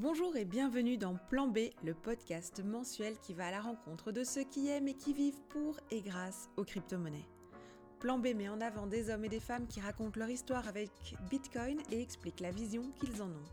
Bonjour 0.00 0.36
et 0.36 0.44
bienvenue 0.44 0.96
dans 0.96 1.16
Plan 1.16 1.48
B, 1.48 1.58
le 1.82 1.92
podcast 1.92 2.62
mensuel 2.64 3.18
qui 3.18 3.34
va 3.34 3.48
à 3.48 3.50
la 3.50 3.60
rencontre 3.60 4.12
de 4.12 4.22
ceux 4.22 4.44
qui 4.44 4.68
aiment 4.68 4.86
et 4.86 4.94
qui 4.94 5.12
vivent 5.12 5.42
pour 5.48 5.80
et 5.90 6.02
grâce 6.02 6.50
aux 6.56 6.62
crypto-monnaies. 6.62 7.26
Plan 7.98 8.16
B 8.16 8.28
met 8.28 8.48
en 8.48 8.60
avant 8.60 8.86
des 8.86 9.10
hommes 9.10 9.24
et 9.24 9.28
des 9.28 9.40
femmes 9.40 9.66
qui 9.66 9.80
racontent 9.80 10.20
leur 10.20 10.30
histoire 10.30 10.68
avec 10.68 10.92
Bitcoin 11.28 11.80
et 11.90 12.00
expliquent 12.00 12.38
la 12.38 12.52
vision 12.52 12.92
qu'ils 13.00 13.20
en 13.20 13.26
ont. 13.26 13.48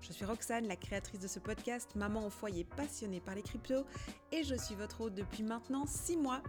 Je 0.00 0.14
suis 0.14 0.24
Roxane, 0.24 0.66
la 0.66 0.76
créatrice 0.76 1.20
de 1.20 1.28
ce 1.28 1.40
podcast, 1.40 1.94
maman 1.94 2.26
au 2.26 2.30
foyer 2.30 2.64
passionnée 2.64 3.20
par 3.20 3.34
les 3.34 3.42
cryptos, 3.42 3.84
et 4.32 4.44
je 4.44 4.54
suis 4.54 4.74
votre 4.74 5.02
hôte 5.02 5.14
depuis 5.14 5.42
maintenant 5.42 5.84
6 5.84 6.16
mois. 6.16 6.42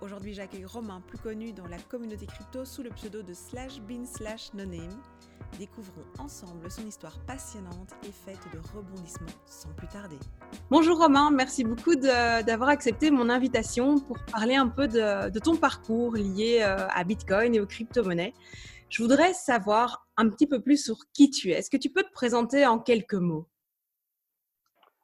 Aujourd'hui, 0.00 0.34
j'accueille 0.34 0.66
Romain, 0.66 1.00
plus 1.00 1.18
connu 1.18 1.52
dans 1.52 1.66
la 1.66 1.78
communauté 1.80 2.26
crypto 2.26 2.64
sous 2.64 2.84
le 2.84 2.90
pseudo 2.90 3.22
de 3.22 3.34
slash 3.34 3.80
bin 3.80 4.06
slash 4.06 4.54
no 4.54 4.64
name. 4.64 5.02
Découvrons 5.58 6.02
ensemble 6.18 6.70
son 6.70 6.86
histoire 6.86 7.18
passionnante 7.26 7.90
et 8.04 8.10
faite 8.10 8.40
de 8.54 8.58
rebondissements 8.74 9.26
sans 9.44 9.68
plus 9.74 9.86
tarder. 9.86 10.16
Bonjour 10.70 10.98
Romain, 10.98 11.30
merci 11.30 11.62
beaucoup 11.62 11.94
d'avoir 11.94 12.70
accepté 12.70 13.10
mon 13.10 13.28
invitation 13.28 13.98
pour 13.98 14.16
parler 14.32 14.54
un 14.54 14.68
peu 14.68 14.88
de, 14.88 15.38
ton 15.38 15.56
parcours 15.56 16.14
lié 16.14 16.60
euh, 16.62 16.86
à 16.88 17.04
Bitcoin 17.04 17.54
et 17.54 17.60
aux 17.60 17.66
crypto-monnaies. 17.66 18.32
Je 18.88 19.02
voudrais 19.02 19.34
savoir 19.34 20.06
un 20.16 20.30
petit 20.30 20.46
peu 20.46 20.60
plus 20.60 20.82
sur 20.82 20.96
qui 21.14 21.30
tu 21.30 21.50
es. 21.50 21.58
Est-ce 21.58 21.70
que 21.70 21.76
tu 21.76 21.90
peux 21.90 22.02
te 22.02 22.12
présenter 22.12 22.66
en 22.66 22.78
quelques 22.78 23.14
mots? 23.14 23.46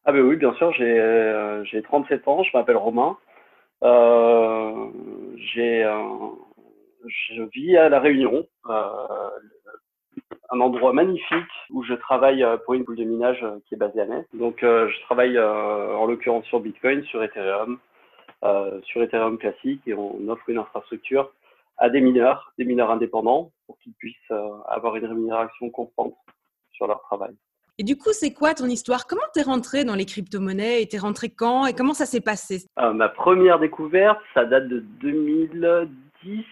Ah 0.06 0.12
ben 0.12 0.22
oui, 0.22 0.36
bien 0.36 0.54
sûr, 0.54 0.72
j'ai 0.72 1.82
37 1.82 2.22
euh, 2.26 2.30
ans, 2.30 2.42
je 2.42 2.56
m'appelle 2.56 2.78
Romain. 2.78 3.18
Euh, 3.82 4.88
je 7.06 7.42
vis 7.52 7.76
à 7.76 7.88
La 7.88 8.00
Réunion, 8.00 8.46
un 10.58 10.60
endroit 10.60 10.92
magnifique 10.92 11.52
où 11.70 11.82
je 11.84 11.94
travaille 11.94 12.42
euh, 12.42 12.56
pour 12.56 12.74
une 12.74 12.82
boule 12.82 12.96
de 12.96 13.04
minage 13.04 13.42
euh, 13.42 13.58
qui 13.66 13.74
est 13.74 13.78
basée 13.78 14.00
à 14.00 14.06
Metz. 14.06 14.26
Donc, 14.34 14.62
euh, 14.62 14.88
je 14.88 15.00
travaille 15.02 15.38
en 15.38 16.06
l'occurrence 16.06 16.44
sur 16.46 16.60
Bitcoin, 16.60 17.04
sur 17.04 17.22
Ethereum, 17.22 17.78
sur 18.84 19.02
Ethereum 19.02 19.38
classique 19.38 19.82
et 19.86 19.94
on 19.94 20.28
offre 20.28 20.48
une 20.48 20.58
infrastructure 20.58 21.32
à 21.76 21.90
des 21.90 22.00
mineurs, 22.00 22.52
des 22.58 22.64
mineurs 22.64 22.90
indépendants, 22.90 23.50
pour 23.66 23.78
qu'ils 23.78 23.92
puissent 23.94 24.32
avoir 24.68 24.96
une 24.96 25.06
rémunération 25.06 25.70
constante 25.70 26.14
sur 26.72 26.86
leur 26.86 27.02
travail. 27.02 27.34
Et 27.78 27.84
du 27.84 27.96
coup, 27.96 28.12
c'est 28.12 28.32
quoi 28.32 28.54
ton 28.54 28.66
histoire? 28.66 29.06
Comment 29.06 29.26
t'es 29.32 29.42
rentré 29.42 29.84
dans 29.84 29.94
les 29.94 30.04
crypto-monnaies? 30.04 30.82
Et 30.82 30.88
t'es 30.88 30.98
rentré 30.98 31.30
quand? 31.30 31.66
Et 31.66 31.74
comment 31.74 31.94
ça 31.94 32.06
s'est 32.06 32.20
passé? 32.20 32.64
Ma 32.76 33.08
première 33.08 33.58
découverte, 33.58 34.20
ça 34.34 34.44
date 34.44 34.68
de 34.68 34.80
2010 35.00 36.44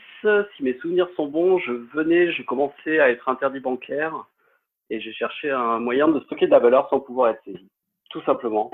si 0.56 0.62
mes 0.62 0.78
souvenirs 0.78 1.08
sont 1.16 1.26
bons, 1.26 1.58
je 1.58 1.72
venais, 1.72 2.32
je 2.32 2.42
commençais 2.42 2.98
à 2.98 3.10
être 3.10 3.28
interdit 3.28 3.60
bancaire 3.60 4.26
et 4.90 5.00
j'ai 5.00 5.12
cherché 5.12 5.50
un 5.50 5.78
moyen 5.78 6.08
de 6.08 6.20
stocker 6.20 6.46
de 6.46 6.50
la 6.50 6.58
valeur 6.58 6.88
sans 6.90 7.00
pouvoir 7.00 7.30
être 7.30 7.42
saisi, 7.44 7.68
tout 8.10 8.22
simplement. 8.22 8.70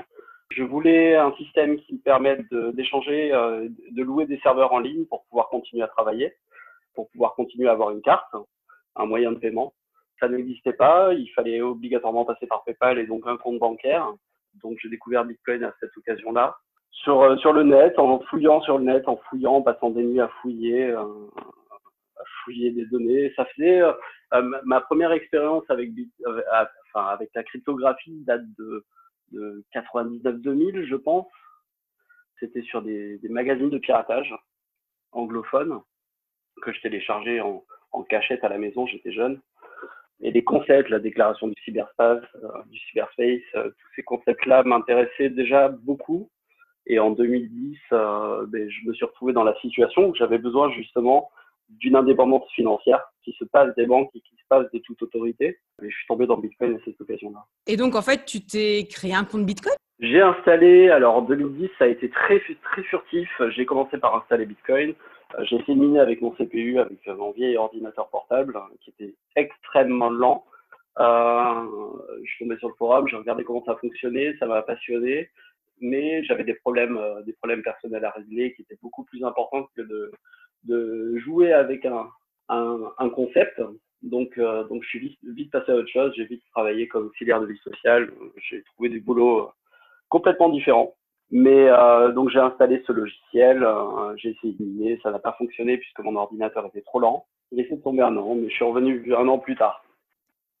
Je 0.51 0.63
voulais 0.63 1.15
un 1.15 1.33
système 1.33 1.77
qui 1.77 1.93
me 1.93 1.99
permette 1.99 2.53
d'échanger, 2.53 3.33
euh, 3.33 3.67
de, 3.91 4.03
louer 4.03 4.25
des 4.25 4.39
serveurs 4.39 4.73
en 4.73 4.79
ligne 4.79 5.05
pour 5.05 5.23
pouvoir 5.25 5.49
continuer 5.49 5.83
à 5.83 5.87
travailler, 5.87 6.33
pour 6.93 7.09
pouvoir 7.09 7.33
continuer 7.33 7.67
à 7.67 7.71
avoir 7.71 7.91
une 7.91 8.01
carte, 8.01 8.35
un 8.95 9.05
moyen 9.05 9.31
de 9.31 9.39
paiement. 9.39 9.73
Ça 10.19 10.27
n'existait 10.27 10.73
pas, 10.73 11.13
il 11.13 11.27
fallait 11.29 11.61
obligatoirement 11.61 12.25
passer 12.25 12.45
par 12.45 12.63
PayPal 12.63 12.99
et 12.99 13.07
donc 13.07 13.25
un 13.25 13.37
compte 13.37 13.59
bancaire. 13.59 14.13
Donc 14.61 14.77
j'ai 14.81 14.89
découvert 14.89 15.25
Bitcoin 15.25 15.63
à 15.63 15.73
cette 15.79 15.97
occasion-là 15.97 16.55
sur, 16.93 17.21
euh, 17.21 17.37
sur 17.37 17.53
le 17.53 17.63
net, 17.63 17.97
en 17.97 18.19
fouillant 18.21 18.61
sur 18.61 18.77
le 18.77 18.85
net, 18.85 19.07
en 19.07 19.17
fouillant, 19.17 19.55
en 19.55 19.61
passant 19.61 19.89
des 19.89 20.03
nuits 20.03 20.21
à 20.21 20.27
fouiller, 20.41 20.89
euh, 20.89 21.03
à 22.17 22.23
fouiller 22.43 22.71
des 22.71 22.85
données. 22.85 23.33
Ça 23.35 23.45
faisait 23.45 23.81
euh, 23.81 24.61
ma 24.63 24.81
première 24.81 25.11
expérience 25.11 25.63
avec, 25.69 25.89
enfin, 26.25 27.07
avec 27.07 27.29
la 27.35 27.43
cryptographie 27.43 28.23
date 28.25 28.43
de, 28.57 28.85
de 29.31 29.63
99-2000, 29.75 30.85
je 30.85 30.95
pense. 30.95 31.27
C'était 32.39 32.61
sur 32.63 32.81
des, 32.81 33.17
des, 33.19 33.29
magazines 33.29 33.69
de 33.69 33.77
piratage 33.77 34.33
anglophones 35.11 35.81
que 36.61 36.73
je 36.73 36.81
téléchargeais 36.81 37.39
en, 37.39 37.63
en 37.91 38.03
cachette 38.03 38.43
à 38.43 38.49
la 38.49 38.57
maison, 38.57 38.85
j'étais 38.85 39.11
jeune. 39.11 39.41
Et 40.21 40.31
les 40.31 40.43
concepts, 40.43 40.89
la 40.89 40.99
déclaration 40.99 41.47
du 41.47 41.61
cyberspace, 41.63 42.23
du 42.67 42.79
cyberspace, 42.79 43.41
tous 43.53 43.89
ces 43.95 44.03
concepts-là 44.03 44.63
m'intéressaient 44.63 45.29
déjà 45.29 45.69
beaucoup. 45.69 46.29
Et 46.85 46.99
en 46.99 47.11
2010, 47.11 47.77
euh, 47.91 48.45
ben, 48.47 48.69
je 48.69 48.87
me 48.87 48.93
suis 48.93 49.05
retrouvé 49.05 49.33
dans 49.33 49.43
la 49.43 49.55
situation 49.61 50.09
où 50.09 50.15
j'avais 50.15 50.37
besoin 50.37 50.71
justement 50.71 51.29
d'une 51.69 51.95
indépendance 51.95 52.43
financière 52.53 53.01
qui 53.23 53.33
se 53.39 53.45
passe 53.45 53.73
des 53.75 53.85
banques 53.85 54.09
et 54.15 54.19
qui 54.19 54.35
se 54.35 54.43
passe 54.49 54.69
de 54.71 54.79
toute 54.79 55.01
autorité. 55.01 55.57
Et 55.81 55.89
je 55.89 55.95
suis 55.95 56.07
tombé 56.07 56.27
dans 56.27 56.37
Bitcoin 56.37 56.75
à 56.75 56.79
cette 56.83 56.99
occasion-là. 56.99 57.45
Et 57.67 57.77
donc, 57.77 57.95
en 57.95 58.01
fait, 58.01 58.25
tu 58.25 58.45
t'es 58.45 58.85
créé 58.89 59.13
un 59.13 59.23
compte 59.23 59.45
Bitcoin? 59.45 59.75
J'ai 59.99 60.21
installé, 60.21 60.89
alors 60.89 61.15
en 61.15 61.21
2010, 61.21 61.69
ça 61.79 61.85
a 61.85 61.87
été 61.87 62.09
très, 62.09 62.39
très 62.39 62.83
furtif. 62.83 63.29
J'ai 63.55 63.65
commencé 63.65 63.97
par 63.97 64.15
installer 64.15 64.45
Bitcoin. 64.45 64.93
Euh, 65.35 65.45
j'ai 65.45 65.55
essayé 65.55 65.75
de 65.75 65.79
miner 65.79 65.99
avec 65.99 66.21
mon 66.21 66.31
CPU, 66.31 66.79
avec 66.79 67.07
mon 67.07 67.31
vieil 67.31 67.55
ordinateur 67.55 68.09
portable 68.09 68.59
qui 68.81 68.89
était 68.89 69.15
extrêmement 69.35 70.09
lent. 70.09 70.43
Euh, 70.99 71.63
je 72.23 72.29
suis 72.29 72.45
tombé 72.45 72.57
sur 72.59 72.67
le 72.67 72.75
forum, 72.75 73.07
j'ai 73.07 73.15
regardé 73.15 73.43
comment 73.43 73.63
ça 73.65 73.75
fonctionnait, 73.77 74.35
ça 74.37 74.45
m'a 74.45 74.61
passionné 74.61 75.29
mais 75.83 76.23
j'avais 76.23 76.45
des 76.45 76.55
problèmes, 76.55 76.97
euh, 76.97 77.21
des 77.23 77.33
problèmes 77.33 77.61
personnels 77.61 78.05
à 78.05 78.11
régler 78.11 78.53
qui 78.53 78.61
étaient 78.63 78.79
beaucoup 78.81 79.03
plus 79.03 79.23
importants 79.23 79.67
que 79.75 79.81
de, 79.81 81.17
jouer 81.17 81.51
avec 81.51 81.85
un, 81.85 83.09
concept. 83.09 83.61
Donc, 84.01 84.37
euh, 84.37 84.63
donc, 84.69 84.81
je 84.83 84.87
suis 84.87 85.17
vite, 85.23 85.51
passé 85.51 85.71
à 85.71 85.75
autre 85.75 85.91
chose. 85.91 86.13
J'ai 86.15 86.25
vite 86.25 86.41
travaillé 86.51 86.87
comme 86.87 87.07
auxiliaire 87.07 87.41
de 87.41 87.47
vie 87.47 87.59
sociale. 87.59 88.11
J'ai 88.49 88.63
trouvé 88.63 88.89
des 88.89 88.99
boulots 88.99 89.51
complètement 90.09 90.49
différents. 90.49 90.95
Mais 91.31 91.67
euh, 91.69 92.11
donc, 92.11 92.29
j'ai 92.29 92.39
installé 92.39 92.81
ce 92.87 92.93
logiciel. 92.93 93.65
j'ai 94.15 94.29
essayé 94.29 94.53
de 94.53 94.63
miner. 94.63 94.99
Ça 95.03 95.11
n'a 95.11 95.19
pas 95.19 95.35
fonctionné 95.37 95.77
puisque 95.77 95.99
mon 95.99 96.15
ordinateur 96.15 96.65
était 96.67 96.81
trop 96.81 96.99
lent. 96.99 97.25
J'ai 97.51 97.61
essayé 97.61 97.77
de 97.77 97.83
tomber 97.83 98.03
un 98.03 98.15
an, 98.15 98.35
mais 98.35 98.49
je 98.49 98.55
suis 98.55 98.65
revenu 98.65 99.13
un 99.13 99.27
an 99.27 99.37
plus 99.37 99.55
tard. 99.55 99.83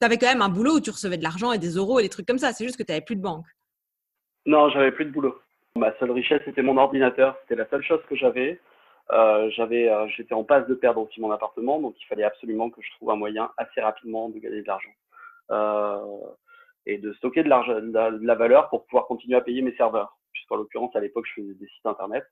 Tu 0.01 0.05
avais 0.05 0.17
quand 0.17 0.27
même 0.27 0.41
un 0.41 0.49
boulot 0.49 0.77
où 0.77 0.81
tu 0.81 0.89
recevais 0.89 1.17
de 1.17 1.23
l'argent 1.23 1.53
et 1.53 1.59
des 1.59 1.75
euros 1.75 1.99
et 1.99 2.03
des 2.03 2.09
trucs 2.09 2.27
comme 2.27 2.39
ça. 2.39 2.51
C'est 2.51 2.65
juste 2.65 2.77
que 2.77 2.83
tu 2.83 2.91
n'avais 2.91 3.05
plus 3.05 3.15
de 3.15 3.21
banque. 3.21 3.45
Non, 4.45 4.69
j'avais 4.69 4.91
plus 4.91 5.05
de 5.05 5.11
boulot. 5.11 5.39
Ma 5.75 5.97
seule 5.97 6.11
richesse, 6.11 6.41
c'était 6.45 6.61
mon 6.61 6.77
ordinateur. 6.77 7.37
C'était 7.41 7.55
la 7.55 7.67
seule 7.69 7.83
chose 7.83 8.01
que 8.09 8.15
j'avais. 8.15 8.59
Euh, 9.11 9.49
j'avais, 9.51 9.89
euh, 9.89 10.07
j'étais 10.15 10.33
en 10.33 10.43
passe 10.43 10.67
de 10.67 10.75
perdre 10.75 11.01
aussi 11.01 11.19
mon 11.19 11.31
appartement, 11.31 11.79
donc 11.79 11.95
il 11.99 12.05
fallait 12.05 12.23
absolument 12.23 12.69
que 12.69 12.81
je 12.81 12.89
trouve 12.95 13.11
un 13.11 13.17
moyen 13.17 13.51
assez 13.57 13.81
rapidement 13.81 14.29
de 14.29 14.39
gagner 14.39 14.61
de 14.61 14.67
l'argent 14.67 14.89
euh, 15.51 16.25
et 16.85 16.97
de 16.97 17.11
stocker 17.13 17.43
de, 17.43 17.49
l'argent, 17.49 17.73
de, 17.73 18.25
la, 18.25 18.35
valeur 18.35 18.69
pour 18.69 18.85
pouvoir 18.85 19.05
continuer 19.07 19.35
à 19.35 19.41
payer 19.41 19.61
mes 19.61 19.75
serveurs. 19.75 20.17
Puisqu'en 20.31 20.55
l'occurrence, 20.55 20.95
à 20.95 21.01
l'époque, 21.01 21.25
je 21.27 21.41
faisais 21.41 21.53
des 21.53 21.67
sites 21.67 21.85
internet. 21.85 22.23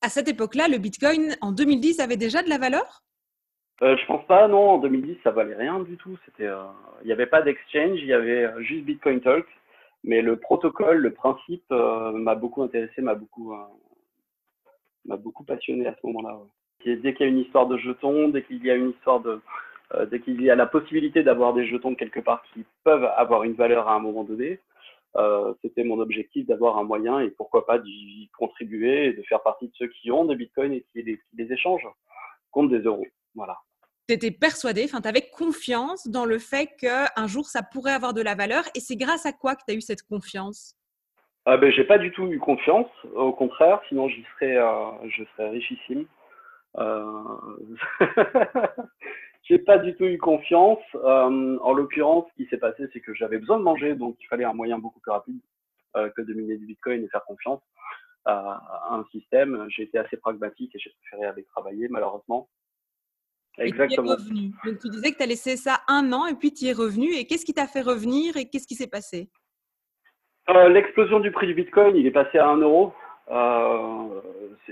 À 0.00 0.08
cette 0.08 0.28
époque-là, 0.28 0.68
le 0.68 0.78
Bitcoin 0.78 1.34
en 1.40 1.50
2010 1.50 1.98
avait 2.00 2.16
déjà 2.16 2.42
de 2.42 2.48
la 2.48 2.58
valeur? 2.58 3.02
Je 3.80 4.06
pense 4.06 4.24
pas, 4.26 4.46
non. 4.48 4.70
En 4.70 4.78
2010, 4.78 5.18
ça 5.22 5.32
valait 5.32 5.56
rien 5.56 5.80
du 5.80 5.96
tout. 5.96 6.16
C'était, 6.24 6.48
il 7.02 7.06
n'y 7.06 7.12
avait 7.12 7.26
pas 7.26 7.42
d'exchange, 7.42 7.98
il 7.98 8.06
y 8.06 8.12
avait 8.12 8.50
juste 8.62 8.84
Bitcoin 8.84 9.20
Talk 9.20 9.46
mais 10.04 10.22
le 10.22 10.36
protocole, 10.36 10.98
le 10.98 11.12
principe 11.12 11.64
euh, 11.72 12.12
m'a 12.12 12.34
beaucoup 12.34 12.62
intéressé, 12.62 13.02
m'a 13.02 13.14
beaucoup, 13.14 13.52
euh, 13.52 13.64
m'a 15.04 15.16
beaucoup 15.16 15.44
passionné 15.44 15.86
à 15.86 15.94
ce 15.94 16.06
moment-là. 16.06 16.38
Dès 16.84 17.14
qu'il 17.14 17.26
y 17.26 17.28
a 17.28 17.32
une 17.32 17.40
histoire 17.40 17.66
de 17.66 17.76
jetons, 17.78 18.28
dès 18.28 18.44
qu'il 18.44 18.64
y 18.64 18.70
a 18.70 18.76
une 18.76 18.90
histoire 18.90 19.20
de, 19.20 19.40
euh, 19.94 20.06
dès 20.06 20.20
qu'il 20.20 20.40
y 20.40 20.50
a 20.50 20.54
la 20.54 20.66
possibilité 20.66 21.24
d'avoir 21.24 21.54
des 21.54 21.66
jetons 21.66 21.96
quelque 21.96 22.20
part 22.20 22.42
qui 22.52 22.64
peuvent 22.84 23.10
avoir 23.16 23.42
une 23.42 23.54
valeur 23.54 23.88
à 23.88 23.94
un 23.94 24.00
moment 24.00 24.24
donné, 24.24 24.60
c'était 25.62 25.82
mon 25.82 25.98
objectif 25.98 26.46
d'avoir 26.46 26.76
un 26.76 26.84
moyen 26.84 27.20
et 27.20 27.30
pourquoi 27.30 27.64
pas 27.64 27.78
d'y 27.78 28.28
contribuer 28.36 29.06
et 29.06 29.12
de 29.14 29.22
faire 29.22 29.42
partie 29.42 29.68
de 29.68 29.72
ceux 29.74 29.86
qui 29.86 30.10
ont 30.10 30.26
des 30.26 30.36
bitcoins 30.36 30.74
et 30.74 30.84
qui 30.92 31.02
les, 31.02 31.16
qui 31.16 31.36
les 31.38 31.50
échangent 31.50 31.88
contre 32.50 32.68
des 32.68 32.80
euros. 32.80 33.06
Voilà 33.34 33.56
tu 34.08 34.14
étais 34.14 34.30
persuadé, 34.30 34.84
enfin, 34.84 35.00
tu 35.00 35.08
avais 35.08 35.28
confiance 35.28 36.08
dans 36.08 36.24
le 36.24 36.38
fait 36.38 36.68
qu'un 36.78 37.26
jour, 37.26 37.46
ça 37.46 37.62
pourrait 37.62 37.92
avoir 37.92 38.14
de 38.14 38.22
la 38.22 38.34
valeur. 38.34 38.64
Et 38.74 38.80
c'est 38.80 38.96
grâce 38.96 39.26
à 39.26 39.32
quoi 39.32 39.56
que 39.56 39.62
tu 39.66 39.74
as 39.74 39.76
eu 39.76 39.80
cette 39.80 40.02
confiance? 40.02 40.76
Ah 41.44 41.56
ben, 41.56 41.70
J'ai 41.72 41.84
pas 41.84 41.98
du 41.98 42.10
tout 42.12 42.26
eu 42.26 42.38
confiance. 42.38 42.88
Au 43.14 43.32
contraire, 43.32 43.80
sinon, 43.88 44.08
j'y 44.08 44.24
serais, 44.34 44.56
euh, 44.56 45.08
je 45.08 45.24
serais 45.32 45.50
richissime. 45.50 46.06
Euh... 46.78 47.22
j'ai 49.44 49.58
pas 49.58 49.78
du 49.78 49.94
tout 49.94 50.04
eu 50.04 50.18
confiance. 50.18 50.82
Euh, 50.94 51.58
en 51.60 51.72
l'occurrence, 51.72 52.26
ce 52.30 52.42
qui 52.42 52.48
s'est 52.48 52.58
passé, 52.58 52.86
c'est 52.92 53.00
que 53.00 53.14
j'avais 53.14 53.38
besoin 53.38 53.58
de 53.58 53.62
manger, 53.62 53.94
donc 53.94 54.16
il 54.20 54.26
fallait 54.26 54.44
un 54.44 54.54
moyen 54.54 54.78
beaucoup 54.78 55.00
plus 55.00 55.12
rapide 55.12 55.40
euh, 55.96 56.10
que 56.16 56.22
de 56.22 56.34
miner 56.34 56.56
du 56.56 56.66
Bitcoin 56.66 57.04
et 57.04 57.08
faire 57.08 57.24
confiance 57.24 57.62
à, 58.24 58.60
un 58.90 59.04
système. 59.12 59.66
J'ai 59.68 59.84
été 59.84 59.98
assez 59.98 60.16
pragmatique 60.16 60.74
et 60.74 60.78
j'ai 60.78 60.90
préféré 61.00 61.28
aller 61.28 61.44
travailler, 61.44 61.88
malheureusement. 61.88 62.48
Exactement. 63.58 64.12
Et 64.12 64.16
tu 64.16 64.22
es 64.22 64.24
revenu. 64.24 64.50
Donc 64.64 64.78
tu 64.80 64.88
disais 64.88 65.12
que 65.12 65.16
tu 65.16 65.22
as 65.22 65.26
laissé 65.26 65.56
ça 65.56 65.80
un 65.88 66.12
an 66.12 66.26
et 66.26 66.34
puis 66.34 66.52
tu 66.52 66.66
es 66.66 66.72
revenu. 66.72 67.14
Et 67.14 67.26
qu'est-ce 67.26 67.44
qui 67.44 67.54
t'a 67.54 67.66
fait 67.66 67.82
revenir 67.82 68.36
et 68.36 68.48
qu'est-ce 68.48 68.66
qui 68.66 68.74
s'est 68.74 68.86
passé? 68.86 69.28
Euh, 70.48 70.68
L'explosion 70.68 71.20
du 71.20 71.30
prix 71.30 71.46
du 71.46 71.54
Bitcoin, 71.54 71.96
il 71.96 72.06
est 72.06 72.12
passé 72.12 72.38
à 72.38 72.48
1 72.48 72.58
euro. 72.58 72.92
Euh, 73.30 74.20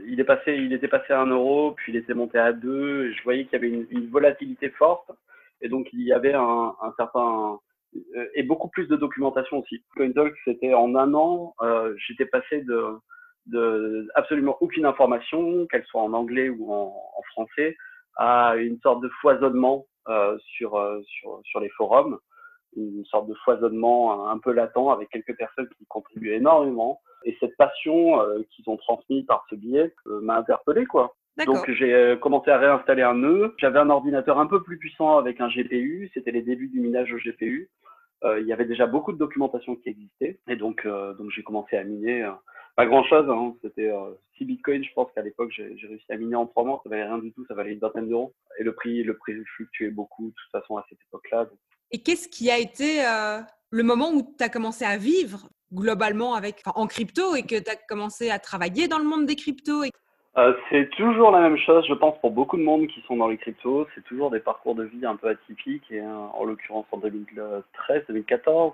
il, 0.06 0.20
est 0.20 0.25
passé, 0.25 0.54
il 0.54 0.72
était 0.72 0.88
passé 0.88 1.12
à 1.12 1.20
1 1.20 1.26
euro, 1.26 1.72
puis 1.72 1.92
il 1.92 1.96
était 1.96 2.14
monté 2.14 2.38
à 2.38 2.52
2. 2.52 3.12
Je 3.12 3.22
voyais 3.25 3.44
qu'il 3.44 3.54
y 3.54 3.56
avait 3.56 3.86
une, 3.90 4.08
volatilité 4.10 4.70
forte. 4.70 5.10
Et 5.60 5.69
donc 5.69 5.88
il 5.92 6.02
y 6.02 6.12
avait 6.12 6.34
un, 6.34 6.75
certain, 6.96 7.58
et 8.34 8.42
beaucoup 8.42 8.69
plus 8.69 8.86
de 8.86 8.96
documentation 8.96 9.58
aussi. 9.58 9.82
CoinTalk, 9.96 10.34
c'était 10.44 10.75
en 10.75 10.94
un 10.94 11.14
an, 11.14 11.54
j'étais 12.06 12.26
passé 12.26 12.60
de, 12.62 12.98
de 13.46 14.08
absolument 14.14 14.56
aucune 14.60 14.84
information, 14.84 15.66
qu'elle 15.66 15.84
soit 15.86 16.02
en 16.02 16.12
anglais 16.12 16.48
ou 16.48 16.72
en, 16.72 16.94
en, 17.16 17.22
français, 17.32 17.76
à 18.16 18.56
une 18.56 18.78
sorte 18.81 19.02
de 19.02 19.08
foisonnement 19.20 19.87
sur, 20.38 21.02
sur, 21.06 21.40
sur 21.44 21.61
les 21.61 21.70
forums 21.70 22.19
une 22.76 23.05
sorte 23.06 23.28
de 23.28 23.34
foisonnement 23.44 24.28
un 24.28 24.38
peu 24.38 24.52
latent 24.52 24.90
avec 24.93 25.08
quelques 25.11 25.37
personnes 25.37 25.69
qui 25.78 25.87
contribuent 25.87 26.32
énormément. 26.32 27.00
Et 27.25 27.37
cette 27.40 27.56
passion 27.56 28.20
euh, 28.20 28.43
qu'ils 28.50 28.69
ont 28.69 28.76
transmise 28.76 29.25
par 29.26 29.46
ce 29.49 29.55
biais 29.55 29.94
euh, 30.06 30.20
m'a 30.20 30.37
interpellé, 30.37 30.84
quoi. 30.84 31.14
Donc 31.46 31.69
j'ai 31.69 31.93
euh, 31.93 32.16
commencé 32.16 32.50
à 32.50 32.58
réinstaller 32.58 33.02
un 33.02 33.14
nœud. 33.14 33.55
J'avais 33.58 33.81
un 33.81 33.90
ordinateur 33.90 34.38
un 34.38 34.46
peu 34.46 34.62
plus 34.62 34.78
puissant 34.78 35.17
avec 35.17 35.40
un 35.40 35.49
GPU. 35.49 36.10
C'était 36.14 36.31
les 36.31 36.43
débuts 36.43 36.69
du 36.69 36.81
minage 36.81 37.12
au 37.12 37.17
GPU. 37.17 37.70
Euh, 38.24 38.40
il 38.40 38.46
y 38.46 38.52
avait 38.52 38.64
déjà 38.64 38.86
beaucoup 38.86 39.12
de 39.12 39.18
documentation 39.18 39.76
qui 39.76 39.88
existait. 39.90 40.40
Et 40.48 40.56
donc, 40.56 40.86
donc 40.86 41.30
j'ai 41.30 41.42
commencé 41.42 41.76
à 41.76 41.84
miner. 41.84 42.30
pas 42.76 42.86
grand 42.86 43.04
chose, 43.04 43.28
hein. 43.28 43.54
c'était 43.62 43.92
6 44.38 44.44
bitcoins. 44.44 44.84
Je 44.84 44.92
pense 44.94 45.10
qu'à 45.12 45.22
l'époque, 45.22 45.52
j'ai 45.52 45.86
réussi 45.86 46.10
à 46.10 46.16
miner 46.16 46.36
en 46.36 46.46
3 46.46 46.64
mois. 46.64 46.80
Ça 46.84 46.90
valait 46.90 47.04
rien 47.04 47.18
du 47.18 47.32
tout, 47.32 47.44
ça 47.46 47.54
valait 47.54 47.72
une 47.72 47.80
vingtaine 47.80 48.08
d'euros. 48.08 48.34
Et 48.58 48.64
le 48.64 48.74
prix, 48.74 49.02
le 49.02 49.16
prix 49.16 49.34
fluctuait 49.56 49.90
beaucoup, 49.90 50.28
de 50.28 50.34
toute 50.34 50.50
façon, 50.50 50.76
à 50.76 50.86
cette 50.88 51.00
époque-là. 51.08 51.46
Et 51.90 52.02
qu'est-ce 52.02 52.28
qui 52.28 52.50
a 52.50 52.58
été 52.58 53.06
euh, 53.06 53.40
le 53.70 53.82
moment 53.82 54.12
où 54.12 54.22
tu 54.22 54.42
as 54.42 54.48
commencé 54.48 54.84
à 54.84 54.96
vivre 54.96 55.48
globalement 55.72 56.34
avec, 56.34 56.62
en 56.66 56.86
crypto 56.86 57.34
et 57.34 57.42
que 57.42 57.58
tu 57.58 57.70
as 57.70 57.76
commencé 57.76 58.30
à 58.30 58.38
travailler 58.38 58.88
dans 58.88 58.98
le 58.98 59.04
monde 59.04 59.26
des 59.26 59.36
cryptos 59.36 59.84
euh, 60.36 60.54
c'est 60.69 60.90
toujours 60.90 61.31
la 61.31 61.40
même 61.40 61.56
chose, 61.58 61.84
je 61.88 61.94
pense, 61.94 62.19
pour 62.20 62.31
beaucoup 62.31 62.56
de 62.56 62.62
monde 62.62 62.86
qui 62.88 63.00
sont 63.02 63.16
dans 63.16 63.28
les 63.28 63.36
cryptos. 63.36 63.86
C'est 63.94 64.04
toujours 64.04 64.31
des 64.31 64.40
parcours 64.40 64.75
de 64.75 64.84
vie 64.84 65.06
un 65.06 65.16
peu 65.16 65.28
atypiques. 65.28 65.90
Et 65.90 66.00
hein, 66.00 66.31
en 66.34 66.44
l'occurrence, 66.44 66.86
en 66.92 66.98
2013, 66.98 68.04
2014, 68.08 68.72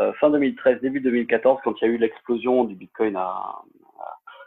euh, 0.00 0.12
fin 0.14 0.30
2013, 0.30 0.80
début 0.80 1.00
2014, 1.00 1.60
quand 1.62 1.74
il 1.80 1.84
y 1.84 1.90
a 1.90 1.92
eu 1.92 1.98
l'explosion 1.98 2.64
du 2.64 2.74
Bitcoin 2.74 3.16
à, 3.16 3.62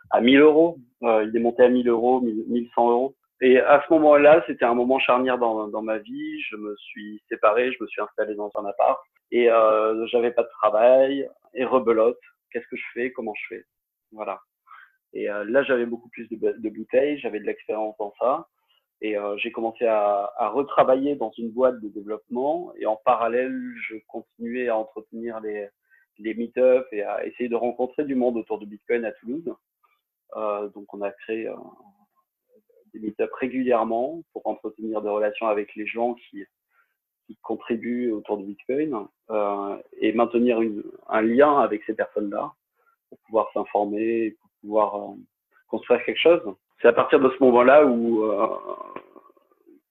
à, 0.10 0.22
1000 0.22 0.40
euros, 0.40 0.78
il 1.02 1.32
est 1.36 1.40
monté 1.40 1.64
à 1.64 1.70
1000 1.70 1.88
euros, 1.90 2.22
1100 2.22 2.90
euros. 2.90 3.16
Et 3.42 3.60
à 3.60 3.84
ce 3.88 3.94
moment-là, 3.94 4.44
c'était 4.46 4.66
un 4.66 4.76
moment 4.76 5.00
charnière 5.00 5.40
dans, 5.40 5.68
dans, 5.68 5.82
ma 5.82 5.98
vie. 5.98 6.42
Je 6.42 6.56
me 6.56 6.76
suis 6.78 7.22
séparé, 7.28 7.72
je 7.72 7.84
me 7.84 7.88
suis 7.88 8.02
installé 8.02 8.36
dans 8.36 8.52
un 8.56 8.66
appart 8.66 9.00
et 9.32 9.50
euh, 9.50 10.06
j'avais 10.08 10.32
pas 10.32 10.44
de 10.44 10.50
travail 10.50 11.28
et 11.54 11.66
rebelote. 11.66 12.20
Qu'est-ce 12.52 12.68
que 12.68 12.76
je 12.76 12.86
fais? 12.94 13.12
Comment 13.12 13.34
je 13.34 13.56
fais? 13.56 13.66
Voilà. 14.12 14.40
Et 15.14 15.30
euh, 15.30 15.44
là, 15.46 15.64
j'avais 15.64 15.86
beaucoup 15.86 16.10
plus 16.10 16.28
de, 16.30 16.36
de 16.36 16.70
bouteilles, 16.70 17.20
j'avais 17.20 17.40
de 17.40 17.46
l'expérience 17.46 17.96
dans 17.98 18.14
ça. 18.20 18.48
Et 19.02 19.18
euh, 19.18 19.36
j'ai 19.38 19.52
commencé 19.52 19.86
à, 19.86 20.32
retravailler 20.54 21.16
dans 21.16 21.32
une 21.32 21.50
boîte 21.50 21.80
de 21.82 21.90
développement. 21.90 22.72
Et 22.78 22.86
en 22.86 22.96
parallèle, 22.96 23.74
je 23.88 23.96
continuais 24.08 24.70
à 24.70 24.78
entretenir 24.78 25.40
les, 25.42 25.68
les 26.20 26.34
meet-ups 26.34 26.88
et 26.92 27.04
à 27.04 27.26
essayer 27.26 27.50
de 27.50 27.56
rencontrer 27.56 28.06
du 28.06 28.16
monde 28.16 28.38
autour 28.38 28.60
de 28.60 28.66
Bitcoin 28.66 29.06
à 29.06 29.12
Toulouse. 29.14 29.54
Euh, 30.38 30.70
donc, 30.70 30.94
on 30.94 31.02
a 31.02 31.12
créé 31.12 31.52
des 32.94 33.00
meet-ups 33.00 33.34
régulièrement 33.40 34.22
pour 34.34 34.46
entretenir 34.48 35.02
des 35.02 35.10
relations 35.10 35.48
avec 35.48 35.76
les 35.76 35.88
gens 35.88 36.14
qui, 36.14 36.46
contribuent 37.44 38.12
autour 38.12 38.38
du 38.40 38.44
Bitcoin 38.44 39.08
et 40.02 40.12
maintenir 40.12 40.60
un 41.08 41.22
lien 41.22 41.60
avec 41.60 41.82
ces 41.86 41.94
personnes-là 41.94 42.52
pour 43.08 43.20
pouvoir 43.20 43.50
s'informer, 43.54 44.36
pouvoir 44.62 44.96
euh, 44.96 45.16
construire 45.68 46.04
quelque 46.06 46.20
chose. 46.22 46.42
C'est 46.82 46.88
à 46.88 46.94
partir 46.94 47.20
de 47.20 47.30
ce 47.30 47.44
moment-là 47.44 47.86
où, 47.86 48.24
euh, 48.24 48.48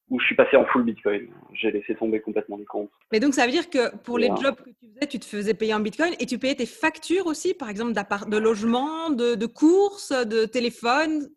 où 0.09 0.19
je 0.19 0.27
suis 0.27 0.35
passé 0.35 0.57
en 0.57 0.65
full 0.67 0.83
Bitcoin. 0.83 1.29
J'ai 1.53 1.71
laissé 1.71 1.95
tomber 1.95 2.21
complètement 2.21 2.57
les 2.57 2.65
comptes. 2.65 2.91
Mais 3.13 3.21
donc, 3.21 3.35
ça 3.35 3.45
veut 3.45 3.53
dire 3.53 3.71
que 3.71 3.97
pour 3.99 4.19
les 4.19 4.29
jobs 4.29 4.57
que 4.57 4.71
tu 4.71 4.87
faisais, 4.95 5.07
tu 5.07 5.19
te 5.19 5.25
faisais 5.25 5.55
payer 5.55 5.75
en 5.75 5.81
Bitcoin 5.81 6.15
et 6.19 6.27
tu 6.27 6.39
payais 6.39 6.57
tes 6.57 6.67
factures 6.67 7.27
aussi, 7.27 7.55
par 7.55 7.69
exemple, 7.69 7.93
de 7.93 8.39
logement, 8.39 9.11
de, 9.11 9.35
de 9.35 9.47
courses, 9.47 10.11
de 10.11 10.47
téléphone 10.47 11.29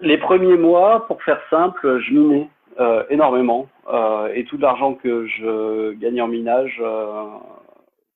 les 0.00 0.18
premiers 0.18 0.56
mois, 0.56 1.06
pour 1.06 1.22
faire 1.22 1.40
simple, 1.50 2.00
je 2.00 2.12
minais 2.12 2.48
euh, 2.78 3.04
énormément 3.10 3.68
euh, 3.92 4.32
et 4.32 4.44
tout 4.44 4.56
l'argent 4.56 4.94
que 4.94 5.26
je 5.26 5.92
gagnais 5.94 6.20
en 6.20 6.28
minage 6.28 6.78
euh, 6.80 7.24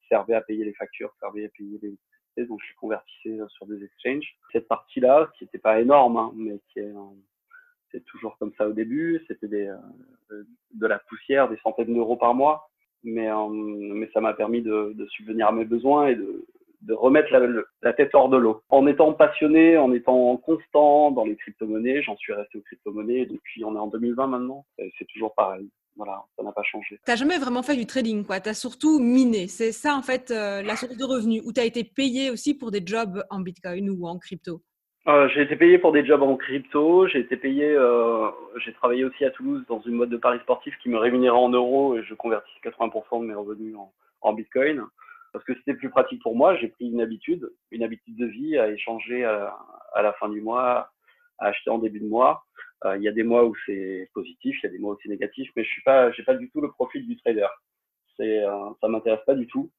servait 0.09 0.35
à 0.35 0.41
payer 0.43 0.65
les 0.65 0.75
factures, 0.75 1.13
servait 1.19 1.47
à 1.47 1.49
payer 1.57 1.79
les 1.83 1.95
donc 2.39 2.61
je 2.67 2.75
convertissais 2.77 3.39
sur 3.49 3.67
des 3.67 3.85
exchanges. 3.85 4.37
Cette 4.53 4.69
partie-là, 4.69 5.31
qui 5.37 5.45
n'était 5.45 5.59
pas 5.59 5.81
énorme, 5.81 6.17
hein, 6.17 6.33
mais 6.35 6.61
qui 6.73 6.81
est 6.81 6.93
c'est 7.93 8.05
toujours 8.07 8.37
comme 8.39 8.53
ça 8.57 8.67
au 8.67 8.73
début, 8.73 9.23
c'était 9.29 9.49
des, 9.49 9.71
de 10.75 10.87
la 10.87 10.99
poussière, 10.99 11.51
des 11.51 11.59
centaines 11.59 11.95
d'euros 11.95 12.17
par 12.17 12.35
mois, 12.35 12.71
mais, 13.05 13.29
ça 14.13 14.21
m'a 14.21 14.35
permis 14.35 14.63
de, 14.63 15.07
subvenir 15.11 15.49
à 15.49 15.53
mes 15.53 15.65
besoins 15.65 16.09
et 16.09 16.17
de, 16.17 16.47
de 16.83 16.95
remettre 16.95 17.31
la, 17.83 17.93
tête 17.93 18.15
hors 18.15 18.29
de 18.29 18.37
l'eau. 18.37 18.63
En 18.69 18.87
étant 18.87 19.13
passionné, 19.13 19.77
en 19.77 19.93
étant 19.93 20.37
constant 20.39 21.11
dans 21.11 21.25
les 21.25 21.37
crypto-monnaies, 21.37 22.03
j'en 22.03 22.17
suis 22.17 22.33
resté 22.33 22.59
aux 22.59 22.63
crypto-monnaies 22.63 23.27
depuis, 23.27 23.65
on 23.65 23.77
est 23.77 23.79
en 23.79 23.89
2020 23.89 24.27
maintenant, 24.27 24.65
c'est 24.99 25.07
toujours 25.07 25.35
pareil. 25.35 25.69
Voilà, 25.97 26.23
ça 26.37 26.43
n'a 26.43 26.53
pas 26.53 26.63
changé. 26.63 26.97
Tu 26.97 27.11
n'as 27.11 27.17
jamais 27.17 27.39
vraiment 27.39 27.63
fait 27.63 27.77
du 27.77 27.87
trading, 27.87 28.25
quoi. 28.25 28.41
Tu 28.41 28.49
as 28.49 28.55
surtout 28.55 28.99
miné. 28.99 29.47
C'est 29.47 29.73
ça, 29.73 29.95
en 29.95 30.03
fait, 30.03 30.31
euh, 30.31 30.63
la 30.63 30.77
source 30.77 30.97
de 30.97 31.05
revenus, 31.05 31.43
où 31.45 31.53
tu 31.53 31.61
as 31.61 31.65
été 31.65 31.85
payé 31.85 32.31
aussi 32.31 32.55
pour 32.55 32.71
des 32.71 32.83
jobs 32.85 33.23
en 33.31 33.41
Bitcoin 33.41 33.91
ou 33.91 34.07
en 34.07 34.19
crypto? 34.19 34.63
Euh, 35.09 35.29
j'ai 35.35 35.43
été 35.43 35.57
payé 35.57 35.79
pour 35.79 35.93
des 35.93 36.07
jobs 36.07 36.23
en 36.23 36.37
crypto. 36.37 37.09
J'ai 37.09 37.19
été 37.21 37.37
payé, 37.37 37.67
euh, 37.67 38.31
j'ai 38.65 38.73
travaillé 38.73 39.05
aussi 39.05 39.25
à 39.25 39.31
Toulouse 39.31 39.65
dans 39.69 39.81
une 39.81 39.95
mode 39.95 40.11
de 40.11 40.17
paris 40.17 40.39
sportif 40.41 40.75
qui 40.83 40.89
me 40.89 40.97
rémunérait 40.97 41.37
en 41.37 41.49
euros 41.49 41.97
et 41.97 42.05
je 42.05 42.15
convertis 42.15 42.53
80% 42.65 43.21
de 43.21 43.27
mes 43.27 43.35
revenus 43.35 43.77
en, 43.77 43.93
en 44.21 44.33
Bitcoin 44.33 44.85
parce 45.33 45.45
que 45.45 45.55
c'était 45.57 45.75
plus 45.75 45.91
pratique 45.91 46.23
pour 46.23 46.37
moi. 46.37 46.57
J'ai 46.57 46.69
pris 46.69 46.89
une 46.89 47.01
habitude, 47.01 47.51
une 47.73 47.83
habitude 47.83 48.17
de 48.17 48.27
vie 48.27 48.57
à 48.59 48.69
échanger 48.69 49.25
à, 49.25 49.57
à, 49.95 50.03
la 50.03 50.13
fin 50.15 50.29
du 50.29 50.41
mois, 50.41 50.91
à 51.39 51.47
acheter 51.47 51.71
en 51.71 51.79
début 51.79 52.01
de 52.01 52.07
mois. 52.07 52.45
Euh, 52.85 52.97
il 52.97 53.03
y 53.03 53.09
a 53.09 53.13
des 53.13 53.23
mois 53.23 53.45
où 53.45 53.55
c'est 53.67 54.11
positif, 54.15 54.57
il 54.63 54.67
y 54.67 54.69
a 54.69 54.73
des 54.73 54.79
mois 54.79 54.95
où 54.95 54.99
c'est 55.03 55.09
négatif, 55.09 55.51
mais 55.57 55.65
je 55.65 55.71
suis 55.71 55.83
pas, 55.83 56.11
j'ai 56.13 56.25
pas 56.25 56.35
du 56.35 56.51
tout 56.51 56.61
le 56.61 56.71
profil 56.71 57.07
du 57.07 57.17
trader. 57.17 57.47
C'est, 58.17 58.45
euh, 58.45 58.71
ça 58.81 58.89
m'intéresse 58.89 59.25
pas 59.27 59.35
du 59.35 59.47
tout. 59.47 59.71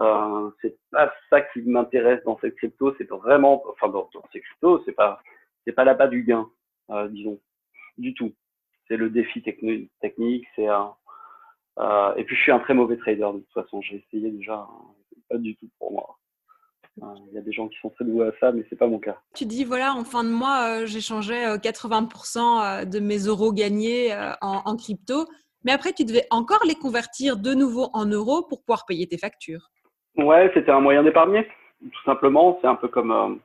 Euh, 0.00 0.50
c'est 0.60 0.76
pas 0.90 1.12
ça 1.30 1.40
qui 1.40 1.62
m'intéresse 1.62 2.22
dans 2.24 2.38
cette 2.40 2.56
crypto. 2.56 2.94
C'est 2.98 3.08
vraiment, 3.08 3.62
enfin 3.68 3.88
dans, 3.88 4.08
ces 4.32 4.40
cryptos, 4.40 4.82
c'est 4.84 4.92
pas, 4.92 5.20
c'est 5.64 5.72
pas 5.72 5.84
la 5.84 5.94
bas 5.94 6.08
du 6.08 6.22
gain, 6.22 6.50
euh, 6.90 7.08
disons, 7.08 7.40
du 7.98 8.14
tout. 8.14 8.34
C'est 8.88 8.96
le 8.96 9.10
défi 9.10 9.42
technique, 9.42 10.46
c'est 10.54 10.66
un, 10.66 10.94
euh, 11.78 12.14
et 12.16 12.24
puis 12.24 12.36
je 12.36 12.42
suis 12.42 12.52
un 12.52 12.58
très 12.58 12.74
mauvais 12.74 12.96
trader 12.96 13.30
de 13.34 13.40
toute 13.40 13.52
façon. 13.52 13.80
J'ai 13.82 13.96
essayé 13.96 14.30
déjà, 14.30 14.54
hein, 14.54 14.94
pas 15.28 15.38
du 15.38 15.56
tout 15.56 15.68
pour 15.78 15.92
moi. 15.92 16.18
Euh, 17.02 17.06
il 17.28 17.34
y 17.34 17.38
a 17.38 17.42
des 17.42 17.52
gens 17.52 17.68
qui 17.68 17.78
sont 17.80 17.90
très 17.90 18.04
doués 18.04 18.26
à 18.26 18.32
ça, 18.40 18.52
mais 18.52 18.64
c'est 18.68 18.76
pas 18.76 18.86
mon 18.86 18.98
cas. 18.98 19.16
Tu 19.34 19.44
dis 19.44 19.64
voilà, 19.64 19.94
en 19.94 20.04
fin 20.04 20.24
de 20.24 20.30
mois, 20.30 20.80
euh, 20.80 20.86
j'ai 20.86 21.00
changé 21.00 21.34
80% 21.34 22.88
de 22.88 23.00
mes 23.00 23.18
euros 23.18 23.52
gagnés 23.52 24.14
en, 24.40 24.62
en, 24.64 24.76
crypto, 24.76 25.26
mais 25.64 25.72
après 25.72 25.92
tu 25.92 26.04
devais 26.04 26.26
encore 26.30 26.62
les 26.66 26.74
convertir 26.74 27.36
de 27.36 27.54
nouveau 27.54 27.88
en 27.92 28.06
euros 28.06 28.42
pour 28.42 28.62
pouvoir 28.62 28.84
payer 28.86 29.06
tes 29.06 29.18
factures. 29.18 29.68
Ouais, 30.16 30.50
c'était 30.54 30.70
un 30.70 30.80
moyen 30.80 31.02
d'épargner, 31.02 31.46
tout 31.80 32.02
simplement. 32.04 32.58
C'est 32.62 32.68
un 32.68 32.76
peu 32.76 32.88
comme 32.88 33.40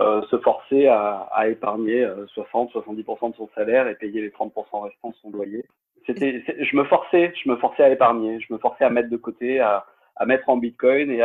euh, 0.00 0.22
se 0.30 0.38
forcer 0.38 0.86
à, 0.86 1.28
à 1.32 1.48
épargner 1.48 2.06
60-70% 2.36 3.32
de 3.32 3.36
son 3.36 3.48
salaire 3.54 3.88
et 3.88 3.96
payer 3.96 4.20
les 4.20 4.30
30% 4.30 4.52
restants 4.82 5.10
de 5.10 5.16
son 5.20 5.30
loyer 5.30 5.64
c'était, 6.06 6.44
je 6.58 6.76
me 6.76 6.84
forçais, 6.84 7.32
je 7.42 7.50
me 7.50 7.56
forçais 7.56 7.82
à 7.82 7.90
épargner, 7.90 8.40
je 8.40 8.52
me 8.52 8.58
forçais 8.58 8.84
à 8.84 8.90
mettre 8.90 9.10
de 9.10 9.16
côté, 9.16 9.60
à, 9.60 9.86
à 10.16 10.26
mettre 10.26 10.48
en 10.48 10.56
Bitcoin 10.56 11.10
et, 11.10 11.20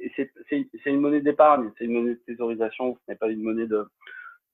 et 0.00 0.12
c'est, 0.16 0.90
une 0.90 1.00
monnaie 1.00 1.20
d'épargne, 1.20 1.70
c'est 1.78 1.84
une 1.84 1.92
monnaie 1.92 2.14
de 2.14 2.20
thésaurisation, 2.26 2.94
ce 2.94 3.12
n'est 3.12 3.16
pas 3.16 3.28
une 3.28 3.42
monnaie 3.42 3.66
de, 3.66 3.86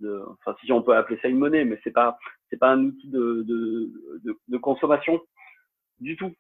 de, 0.01 0.25
enfin 0.29 0.57
si 0.65 0.71
on 0.73 0.83
peut 0.83 0.97
appeler 0.97 1.19
ça 1.21 1.29
une 1.29 1.39
monnaie, 1.39 1.65
mais 1.65 1.81
c'est 1.83 1.91
pas, 1.91 2.19
c'est 2.51 2.59
pas 2.59 2.71
un 2.71 2.85
outil 2.85 3.09
de, 3.09 3.45
de, 3.45 4.59
consommation 4.59 5.21
du 6.01 6.17
tout, 6.17 6.33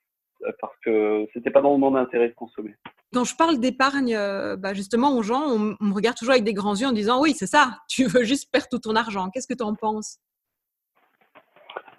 parce 0.60 0.76
que 0.84 1.26
c'était 1.32 1.50
pas 1.50 1.62
dans 1.62 1.76
mon 1.78 1.96
intérêt 1.96 2.28
de 2.28 2.34
consommer. 2.34 2.76
Quand 3.12 3.24
je 3.24 3.36
parle 3.36 3.58
d'épargne, 3.58 4.14
euh, 4.14 4.56
bah 4.56 4.72
justement 4.72 5.16
aux 5.16 5.22
gens, 5.22 5.42
on, 5.42 5.76
on 5.80 5.84
me 5.84 5.94
regarde 5.94 6.16
toujours 6.16 6.32
avec 6.32 6.44
des 6.44 6.54
grands 6.54 6.74
yeux 6.74 6.86
en 6.86 6.92
disant 6.92 7.20
oui 7.20 7.32
c'est 7.32 7.46
ça, 7.46 7.78
tu 7.88 8.04
veux 8.04 8.24
juste 8.24 8.50
perdre 8.50 8.68
tout 8.70 8.78
ton 8.78 8.96
argent. 8.96 9.30
Qu'est-ce 9.30 9.48
que 9.48 9.54
tu 9.54 9.64
en 9.64 9.74
penses? 9.74 10.18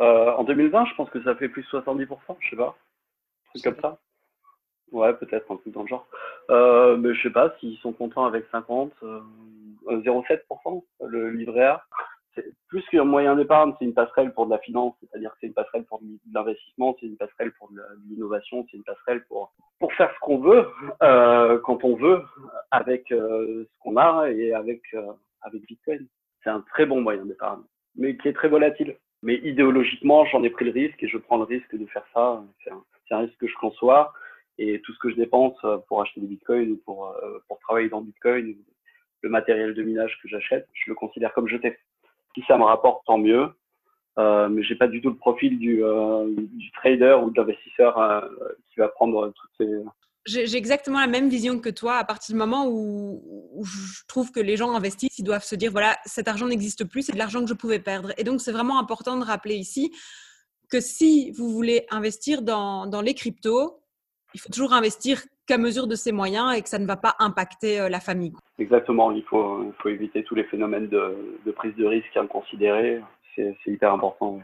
Euh, 0.02 0.32
en 0.34 0.44
2020, 0.44 0.86
je 0.86 0.96
pense 0.96 1.10
que 1.10 1.24
ça 1.24 1.36
fait 1.36 1.50
plus 1.50 1.64
de 1.64 1.68
70%, 1.68 2.08
je 2.40 2.50
sais 2.50 2.56
pas. 2.56 2.76
Un 2.76 3.60
truc 3.60 3.64
comme 3.64 3.82
ça. 3.82 4.00
Ouais, 4.94 5.14
peut-être 5.14 5.52
un 5.52 5.58
truc 5.58 5.74
dans 5.74 5.82
le 5.82 5.88
genre. 5.88 6.08
Euh, 6.50 6.96
mais 6.98 7.14
je 7.14 7.24
sais 7.24 7.30
pas 7.30 7.54
s'ils 7.60 7.78
sont 7.80 7.94
contents 7.94 8.26
avec 8.26 8.46
50, 8.52 8.92
euh, 9.04 9.20
0,7% 9.88 10.84
le 11.08 11.32
livret 11.32 11.66
A. 11.66 11.84
C'est 12.36 12.46
plus 12.68 12.84
qu'un 12.90 13.04
moyen 13.04 13.36
d'épargne, 13.36 13.74
c'est 13.78 13.86
une 13.86 13.94
passerelle 13.94 14.34
pour 14.34 14.46
de 14.46 14.52
la 14.52 14.58
finance, 14.60 14.96
c'est-à-dire 15.00 15.32
que 15.32 15.38
c'est 15.42 15.48
une 15.48 15.54
passerelle 15.54 15.84
pour 15.84 16.00
de 16.02 16.08
l'investissement, 16.34 16.96
c'est 17.00 17.06
une 17.06 17.18
passerelle 17.18 17.52
pour 17.60 17.72
de 17.72 17.82
l'innovation, 18.10 18.66
c'est 18.70 18.78
une 18.78 18.84
passerelle 18.84 19.24
pour 19.26 19.52
pour 19.80 19.94
faire 19.94 20.12
ce 20.14 20.20
qu'on 20.22 20.38
veut 20.38 20.68
euh, 21.04 21.60
quand 21.60 21.84
on 21.84 21.96
veut 21.96 22.22
avec 22.72 23.12
euh, 23.12 23.66
ce 23.66 23.80
qu'on 23.80 23.98
a 23.98 24.30
et 24.30 24.54
avec 24.54 24.82
euh, 24.94 25.12
avec 25.42 25.66
Bitcoin. 25.68 26.08
C'est 26.44 26.50
un 26.50 26.62
très 26.62 26.86
bon 26.86 27.02
moyen 27.02 27.26
d'épargne, 27.26 27.62
mais 27.96 28.18
qui 28.18 28.30
est 28.30 28.34
très 28.34 28.48
volatile. 28.48 28.96
Mais 29.22 29.36
idéologiquement, 29.36 30.26
j'en 30.26 30.44
ai 30.44 30.50
pris 30.50 30.66
le 30.66 30.72
risque 30.72 31.02
et 31.04 31.08
je 31.08 31.18
prends 31.18 31.38
le 31.38 31.44
risque 31.44 31.76
de 31.76 31.86
faire 31.88 32.06
ça. 32.14 32.44
C'est 32.64 32.72
un, 32.72 32.84
un, 33.12 33.18
risque 33.20 33.38
que 33.38 33.48
je 33.48 33.56
conçois. 33.56 34.14
Et 34.58 34.82
tout 34.82 34.94
ce 34.94 35.00
que 35.00 35.10
je 35.10 35.16
dépense 35.16 35.58
pour 35.88 36.02
acheter 36.02 36.22
des 36.22 36.28
bitcoins 36.28 36.72
ou 36.72 36.78
pour, 36.86 37.16
pour 37.48 37.60
travailler 37.60 37.90
dans 37.90 38.02
bitcoin, 38.02 38.56
le 39.24 39.30
matériel 39.30 39.74
de 39.74 39.82
minage 39.82 40.20
que 40.22 40.28
j'achète, 40.28 40.68
je 40.74 40.92
le 40.92 40.96
considère 40.96 41.34
comme 41.34 41.48
jeté. 41.48 41.78
Si 42.36 42.44
ça 42.48 42.58
me 42.58 42.64
rapporte, 42.64 43.06
tant 43.06 43.18
mieux. 43.18 43.50
Euh, 44.20 44.48
mais 44.48 44.64
j'ai 44.64 44.76
pas 44.76 44.88
du 44.88 45.02
tout 45.02 45.10
le 45.10 45.16
profil 45.16 45.58
du, 45.58 45.84
euh, 45.84 46.30
trader 46.76 47.18
ou 47.24 47.32
de 47.32 47.40
l'investisseur 47.40 47.98
euh, 47.98 48.22
qui 48.70 48.80
va 48.80 48.88
prendre 48.90 49.34
toutes 49.36 49.52
ces. 49.58 49.68
J'ai 50.26 50.56
exactement 50.56 51.02
la 51.02 51.08
même 51.08 51.30
vision 51.30 51.60
que 51.60 51.70
toi. 51.70 51.96
À 51.96 52.06
partir 52.06 52.34
du 52.34 52.40
moment 52.40 52.68
où, 52.68 53.22
où, 53.54 53.66
je 53.66 54.04
trouve 54.08 54.32
que 54.32 54.40
les 54.40 54.56
gens 54.56 54.74
investissent, 54.74 55.18
ils 55.18 55.24
doivent 55.24 55.44
se 55.44 55.56
dire 55.56 55.72
voilà, 55.72 55.98
cet 56.06 56.28
argent 56.28 56.48
n'existe 56.48 56.86
plus, 56.86 57.02
c'est 57.02 57.12
de 57.12 57.18
l'argent 57.18 57.42
que 57.42 57.50
je 57.50 57.56
pouvais 57.56 57.80
perdre. 57.80 58.14
Et 58.18 58.24
donc, 58.24 58.40
c'est 58.40 58.52
vraiment 58.52 58.80
important 58.80 59.18
de 59.18 59.26
rappeler 59.26 59.56
ici 59.56 59.92
que 60.70 60.80
si 60.80 61.32
vous 61.32 61.50
voulez 61.50 61.86
investir 61.90 62.42
dans, 62.42 62.86
dans 62.86 63.02
les 63.02 63.16
cryptos, 63.16 63.83
il 64.34 64.40
faut 64.40 64.50
toujours 64.50 64.74
investir 64.74 65.22
qu'à 65.48 65.58
mesure 65.58 65.88
de 65.88 65.96
ses 65.96 66.12
moyens 66.12 66.56
et 66.56 66.62
que 66.62 66.70
ça 66.70 66.80
ne 66.80 66.86
va 66.86 66.96
pas 66.96 67.16
impacter 67.20 67.80
euh, 67.80 67.90
la 67.90 68.00
famille. 68.00 68.34
Exactement, 68.60 69.12
il 69.12 69.24
faut, 69.24 69.64
il 69.64 69.74
faut 69.82 69.90
éviter 69.90 70.24
tous 70.24 70.36
les 70.36 70.46
phénomènes 70.46 70.88
de, 70.88 71.38
de 71.46 71.52
prise 71.52 71.76
de 71.76 71.86
risque 71.86 72.16
inconsidérés. 72.16 73.02
C'est 73.36 73.56
hyper 73.66 73.92
important. 73.92 74.40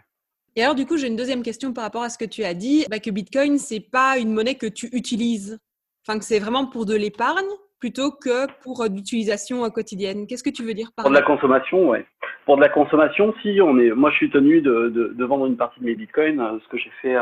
Et 0.55 0.63
alors, 0.63 0.75
du 0.75 0.85
coup, 0.85 0.97
j'ai 0.97 1.07
une 1.07 1.15
deuxième 1.15 1.43
question 1.43 1.73
par 1.73 1.83
rapport 1.83 2.01
à 2.01 2.09
ce 2.09 2.17
que 2.17 2.25
tu 2.25 2.43
as 2.43 2.55
dit, 2.55 2.85
bah, 2.89 2.99
que 2.99 3.11
Bitcoin, 3.11 3.59
c'est 3.59 3.79
pas 3.79 4.17
une 4.17 4.33
monnaie 4.33 4.55
que 4.55 4.65
tu 4.65 4.89
utilises. 4.93 5.59
Enfin, 6.05 6.17
que 6.17 6.25
c'est 6.25 6.39
vraiment 6.39 6.65
pour 6.65 6.85
de 6.85 6.95
l'épargne 6.95 7.47
plutôt 7.79 8.11
que 8.11 8.47
pour 8.63 8.81
euh, 8.81 8.89
d'utilisation 8.89 9.63
euh, 9.63 9.69
quotidienne. 9.69 10.25
Qu'est-ce 10.27 10.43
que 10.43 10.49
tu 10.49 10.63
veux 10.63 10.73
dire 10.73 10.89
par 10.95 11.03
Pour 11.03 11.11
de 11.11 11.17
la 11.17 11.23
consommation, 11.23 11.89
ouais. 11.89 12.05
Pour 12.45 12.57
de 12.57 12.61
la 12.61 12.69
consommation, 12.69 13.33
si 13.41 13.59
on 13.61 13.77
est, 13.77 13.91
moi, 13.91 14.09
je 14.09 14.15
suis 14.17 14.31
tenu 14.31 14.61
de, 14.61 14.89
de, 14.89 15.13
de 15.15 15.25
vendre 15.25 15.45
une 15.45 15.55
partie 15.55 15.79
de 15.79 15.85
mes 15.85 15.95
bitcoins. 15.95 16.59
Ce 16.63 16.67
que 16.67 16.77
j'ai 16.77 16.91
fait 17.01 17.15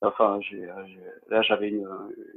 Enfin, 0.00 0.38
j'ai, 0.42 0.62
là, 1.28 1.42
j'avais 1.42 1.68
une, 1.70 1.88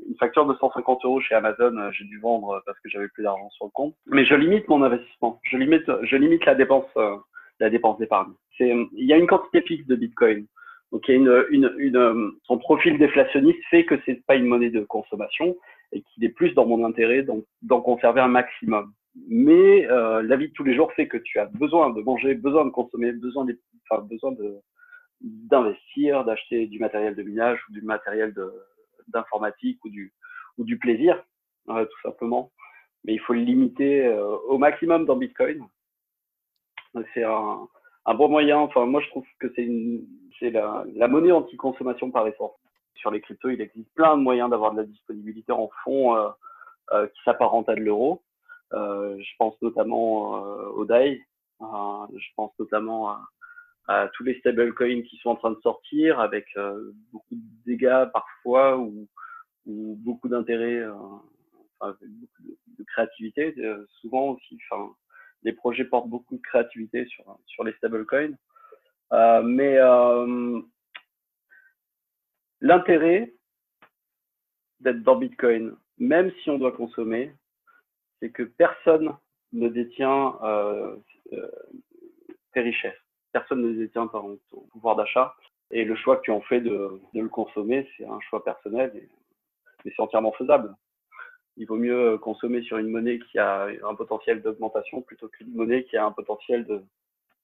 une, 0.07 0.15
facture 0.15 0.47
de 0.47 0.55
150 0.55 1.05
euros 1.05 1.21
chez 1.21 1.35
Amazon. 1.35 1.91
J'ai 1.91 2.05
dû 2.05 2.19
vendre 2.19 2.61
parce 2.65 2.79
que 2.79 2.89
j'avais 2.89 3.07
plus 3.09 3.23
d'argent 3.23 3.49
sur 3.51 3.65
le 3.65 3.71
compte. 3.71 3.95
Mais 4.07 4.25
je 4.25 4.33
limite 4.33 4.67
mon 4.67 4.81
investissement. 4.81 5.39
Je 5.43 5.57
limite, 5.57 5.89
je 6.03 6.15
limite 6.15 6.45
la 6.45 6.55
dépense, 6.55 6.89
la 7.59 7.69
dépense 7.69 7.99
d'épargne. 7.99 8.33
Il 8.59 8.87
y 8.93 9.13
a 9.13 9.17
une 9.17 9.27
quantité 9.27 9.61
fixe 9.61 9.85
de 9.87 9.95
Bitcoin. 9.95 10.45
Donc, 10.91 11.07
il 11.07 11.11
y 11.11 11.13
a 11.15 11.17
une, 11.17 11.45
une, 11.49 11.73
une 11.77 12.31
son 12.43 12.57
profil 12.57 12.97
déflationniste 12.97 13.63
fait 13.69 13.85
que 13.85 13.95
c'est 14.05 14.25
pas 14.25 14.35
une 14.35 14.45
monnaie 14.45 14.71
de 14.71 14.81
consommation 14.81 15.55
et 15.93 16.01
qu'il 16.01 16.23
est 16.25 16.29
plus 16.29 16.53
dans 16.53 16.65
mon 16.65 16.85
intérêt 16.85 17.25
d'en 17.61 17.81
conserver 17.81 18.21
un 18.21 18.27
maximum. 18.27 18.91
Mais 19.27 19.85
euh, 19.89 20.21
la 20.21 20.35
vie 20.37 20.47
de 20.47 20.53
tous 20.53 20.63
les 20.63 20.75
jours 20.75 20.91
fait 20.93 21.07
que 21.07 21.17
tu 21.17 21.39
as 21.39 21.45
besoin 21.45 21.89
de 21.89 22.01
manger, 22.01 22.33
besoin 22.33 22.65
de 22.65 22.69
consommer, 22.69 23.11
besoin 23.11 23.45
de, 23.45 23.57
enfin, 23.89 24.01
besoin 24.03 24.31
de, 24.31 24.59
d'investir, 25.23 26.23
d'acheter 26.25 26.67
du 26.67 26.79
matériel 26.79 27.15
de 27.15 27.23
minage 27.23 27.59
ou 27.69 27.73
du 27.73 27.81
matériel 27.81 28.33
d'informatique 29.07 29.83
ou 29.85 29.89
du, 29.89 30.13
ou 30.57 30.63
du 30.63 30.77
plaisir, 30.77 31.23
euh, 31.69 31.85
tout 31.85 32.01
simplement. 32.03 32.51
Mais 33.03 33.13
il 33.13 33.19
faut 33.19 33.33
le 33.33 33.41
limiter 33.41 34.05
euh, 34.05 34.37
au 34.47 34.57
maximum 34.57 35.05
dans 35.05 35.15
Bitcoin. 35.15 35.63
C'est 37.13 37.23
un, 37.23 37.67
bon 38.15 38.29
moyen. 38.29 38.57
Enfin, 38.57 38.85
moi, 38.85 39.01
je 39.01 39.07
trouve 39.09 39.25
que 39.39 39.47
c'est 39.55 40.49
la, 40.49 40.83
la 40.93 41.07
monnaie 41.07 41.31
anti-consommation 41.31 42.11
par 42.11 42.27
essence. 42.27 42.51
Sur 42.95 43.11
les 43.11 43.21
cryptos, 43.21 43.49
il 43.49 43.61
existe 43.61 43.93
plein 43.95 44.17
de 44.17 44.21
moyens 44.21 44.49
d'avoir 44.49 44.73
de 44.73 44.77
la 44.77 44.83
disponibilité 44.83 45.51
en 45.51 45.69
fonds 45.83 46.15
euh, 46.15 47.07
qui 47.07 47.21
s'apparentent 47.23 47.69
à 47.69 47.75
de 47.75 47.79
l'euro. 47.79 48.21
je 48.73 49.35
pense 49.37 49.59
notamment 49.61 50.33
au 50.75 50.83
DAI. 50.85 51.23
je 51.61 52.27
pense 52.35 52.51
notamment 52.59 53.09
à, 53.09 53.21
à 53.87 54.09
tous 54.13 54.23
les 54.23 54.37
stablecoins 54.39 55.01
qui 55.03 55.17
sont 55.17 55.29
en 55.29 55.35
train 55.35 55.51
de 55.51 55.59
sortir 55.61 56.19
avec 56.19 56.45
euh, 56.57 56.91
beaucoup 57.11 57.35
de 57.35 57.41
dégâts 57.65 58.05
parfois 58.13 58.77
ou, 58.77 59.07
ou 59.65 59.95
beaucoup 59.99 60.27
d'intérêt, 60.27 60.77
euh, 60.77 60.93
beaucoup 61.81 62.43
de, 62.77 62.83
créativité. 62.83 63.53
Euh, 63.57 63.85
souvent 63.99 64.29
aussi, 64.29 64.57
enfin, 64.69 64.93
les 65.43 65.53
projets 65.53 65.85
portent 65.85 66.09
beaucoup 66.09 66.35
de 66.35 66.41
créativité 66.41 67.05
sur, 67.05 67.63
les 67.63 67.73
stablecoins. 67.73 68.33
Euh, 69.13 69.41
mais 69.41 69.77
l'intérêt 72.61 73.33
d'être 74.79 75.03
dans 75.03 75.15
Bitcoin, 75.15 75.75
même 75.97 76.31
si 76.41 76.49
on 76.49 76.57
doit 76.57 76.71
consommer, 76.71 77.33
c'est 78.19 78.31
que 78.31 78.43
personne 78.43 79.15
ne 79.53 79.67
détient 79.67 80.37
tes 82.53 82.61
richesses 82.61 83.00
personne 83.31 83.61
ne 83.61 83.73
détient 83.73 84.07
ton 84.07 84.39
pouvoir 84.71 84.95
d'achat. 84.95 85.35
Et 85.71 85.85
le 85.85 85.95
choix 85.95 86.17
que 86.17 86.23
tu 86.23 86.31
en 86.31 86.41
fais 86.41 86.59
de, 86.59 86.99
de 87.13 87.21
le 87.21 87.29
consommer, 87.29 87.87
c'est 87.97 88.05
un 88.05 88.19
choix 88.19 88.43
personnel, 88.43 88.91
et, 88.95 89.07
mais 89.85 89.91
c'est 89.95 90.01
entièrement 90.01 90.33
faisable. 90.33 90.75
Il 91.57 91.65
vaut 91.67 91.77
mieux 91.77 92.17
consommer 92.17 92.61
sur 92.63 92.77
une 92.77 92.89
monnaie 92.89 93.19
qui 93.19 93.39
a 93.39 93.67
un 93.83 93.95
potentiel 93.95 94.41
d'augmentation 94.41 95.01
plutôt 95.01 95.27
qu'une 95.29 95.53
monnaie 95.53 95.83
qui 95.83 95.97
a 95.97 96.05
un 96.05 96.11
potentiel 96.11 96.65
de, 96.65 96.81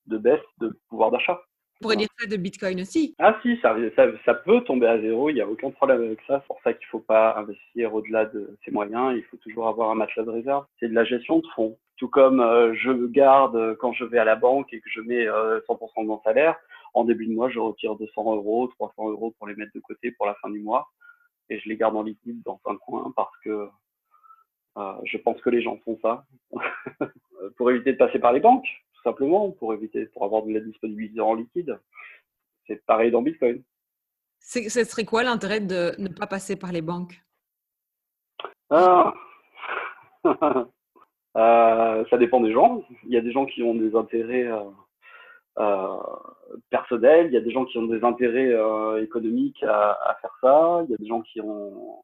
de 0.08 0.18
baisse 0.18 0.44
de 0.60 0.78
pouvoir 0.90 1.12
d'achat. 1.12 1.40
On 1.80 1.84
pourrait 1.84 1.98
dire 1.98 2.08
ça 2.18 2.26
de 2.26 2.38
Bitcoin 2.38 2.82
aussi. 2.82 3.14
Ah 3.20 3.38
si, 3.44 3.58
ça, 3.62 3.76
ça, 3.96 4.08
ça 4.26 4.34
peut 4.34 4.62
tomber 4.62 4.88
à 4.88 5.00
zéro, 5.00 5.30
il 5.30 5.36
n'y 5.36 5.42
a 5.42 5.48
aucun 5.48 5.70
problème 5.70 6.02
avec 6.02 6.20
ça. 6.26 6.40
C'est 6.40 6.48
pour 6.48 6.60
ça 6.64 6.74
qu'il 6.74 6.86
ne 6.88 6.90
faut 6.90 7.00
pas 7.00 7.38
investir 7.38 7.94
au-delà 7.94 8.26
de 8.26 8.58
ses 8.66 8.72
moyens, 8.72 9.16
il 9.16 9.24
faut 9.26 9.38
toujours 9.38 9.68
avoir 9.68 9.92
un 9.92 9.96
matelas 9.96 10.24
de 10.24 10.32
réserve. 10.32 10.66
C'est 10.80 10.88
de 10.88 10.96
la 10.96 11.04
gestion 11.04 11.40
de 11.40 11.48
fonds. 11.56 11.78
Tout 11.98 12.08
comme 12.08 12.40
euh, 12.40 12.74
je 12.76 12.92
garde 13.08 13.76
quand 13.78 13.94
je 13.94 14.06
vais 14.06 14.20
à 14.20 14.26
la 14.26 14.36
banque 14.36 14.72
et 14.74 14.80
que 14.80 14.90
je 14.90 15.02
mets 15.02 15.28
euh, 15.28 15.60
100% 15.68 16.04
de 16.04 16.08
mon 16.08 16.22
salaire, 16.22 16.56
en 16.94 17.04
début 17.04 17.28
de 17.28 17.34
mois, 17.34 17.50
je 17.50 17.60
retire 17.60 17.96
200 17.96 18.36
euros, 18.36 18.68
300 18.68 19.10
euros 19.10 19.34
pour 19.38 19.48
les 19.48 19.56
mettre 19.56 19.72
de 19.74 19.80
côté 19.80 20.12
pour 20.12 20.26
la 20.26 20.36
fin 20.36 20.50
du 20.50 20.60
mois 20.60 20.88
et 21.50 21.60
je 21.60 21.70
les 21.70 21.78
garde 21.78 21.96
en 21.96 22.04
liquide 22.04 22.42
dans 22.44 22.60
un 22.66 22.76
coin 22.76 23.12
parce 23.16 23.36
que 23.44 23.68
euh, 24.78 24.94
je 25.06 25.18
pense 25.18 25.42
que 25.42 25.50
les 25.50 25.62
gens 25.62 25.78
font 25.86 25.98
ça 26.02 26.26
pour 27.58 27.72
éviter 27.72 27.94
de 27.94 27.98
passer 27.98 28.20
par 28.20 28.32
les 28.32 28.40
banques 28.40 28.68
simplement 29.08 29.52
pour 29.52 29.74
éviter, 29.74 30.06
pour 30.08 30.26
avoir 30.26 30.44
de 30.44 30.54
la 30.54 30.60
disponibilité 30.60 31.22
en 31.22 31.34
liquide. 31.34 31.80
C'est 32.66 32.86
pareil 32.86 33.12
dans 33.12 33.22
Bitcoin. 33.22 33.64
Ce 34.40 34.84
serait 34.84 35.06
quoi 35.06 35.24
l'intérêt 35.24 35.62
de 35.62 35.94
ne 35.98 36.10
pas 36.10 36.28
passer 36.28 36.58
par 36.58 36.72
les 36.72 36.82
banques? 36.82 37.22
Ah. 38.70 39.14
euh, 41.38 42.04
Ça 42.10 42.18
dépend 42.18 42.42
des 42.42 42.52
gens. 42.52 42.84
Il 43.06 43.14
y 43.14 43.18
a 43.18 43.22
des 43.22 43.32
gens 43.32 43.46
qui 43.46 43.64
ont 43.64 43.76
des 43.76 43.96
intérêts 43.96 44.48
euh, 44.48 44.64
euh, 45.60 45.98
personnels, 46.70 47.28
il 47.28 47.34
y 47.34 47.38
a 47.38 47.42
des 47.42 47.52
gens 47.52 47.66
qui 47.66 47.78
ont 47.78 47.88
des 47.88 48.04
intérêts 48.04 48.54
économiques 49.02 49.64
à, 49.64 50.18
faire 50.22 50.38
ça, 50.42 50.82
il 50.86 50.92
y 50.92 50.94
a 50.94 50.98
des 50.98 51.08
gens 51.08 51.22
qui 51.22 51.42
ont 51.42 52.04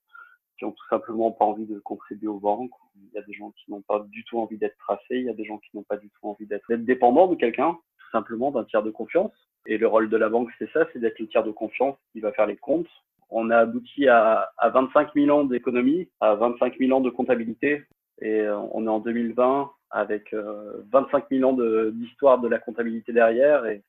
qui 0.58 0.66
tout 0.66 0.88
simplement 0.90 1.32
pas 1.32 1.46
envie 1.46 1.66
de 1.66 1.80
contribuer 1.80 2.28
aux 2.28 2.40
banques. 2.40 2.72
Il 2.96 3.13
y 3.13 3.18
a 3.18 3.24
des 3.24 3.34
gens 3.34 3.52
qui 3.52 3.72
n'ont 3.72 3.82
pas 3.82 4.00
du 4.00 4.24
tout 4.24 4.40
envie 4.40 4.58
d'être 4.58 4.78
tracés. 4.78 5.18
Il 5.18 5.25
y 5.25 5.30
a 5.30 5.34
des 5.34 5.46
gens 5.46 5.58
qui 5.58 5.70
n'ont 5.74 5.84
pas 5.84 5.98
du 5.98 6.10
tout 6.10 6.28
envie 6.28 6.46
d'être 6.46 6.72
dépendants 6.75 7.28
de 7.28 7.36
quelqu'un, 7.36 7.74
tout 7.74 8.10
simplement 8.12 8.52
d'un 8.52 8.63
tiers 8.63 8.84
de 8.84 8.92
confiance. 8.92 9.32
Et 9.66 9.78
le 9.78 9.88
rôle 9.88 10.10
de 10.10 10.18
la 10.18 10.30
banque, 10.30 10.50
c'est 10.60 10.70
ça, 10.72 10.86
c'est 10.92 11.00
d'être 11.00 11.20
le 11.20 11.28
tiers 11.28 11.44
de 11.44 11.52
confiance 11.52 11.98
qui 12.12 12.20
va 12.20 12.32
faire 12.34 12.46
les 12.46 12.58
comptes. 12.58 12.90
On 13.30 13.50
a 13.50 13.58
abouti 13.58 14.08
à, 14.08 14.52
à 14.58 14.70
25 14.70 15.13
000 15.16 15.30
ans 15.38 15.44
d'économie, 15.44 16.08
à 16.20 16.36
25 16.36 16.78
000 16.78 16.96
ans 16.96 17.02
de 17.02 17.10
comptabilité. 17.10 17.84
Et 18.22 18.41
euh, 18.41 18.58
on 18.72 18.86
est 18.86 18.89
en 18.89 19.00
2020 19.00 19.72
avec 19.91 20.34
euh, 20.34 20.84
25 20.91 21.25
000 21.29 21.50
ans 21.50 21.58
d'histoire 21.91 22.39
de, 22.39 22.48
la 22.48 22.60
comptabilité 22.60 23.13
derrière. 23.13 23.65
Et, 23.65 23.84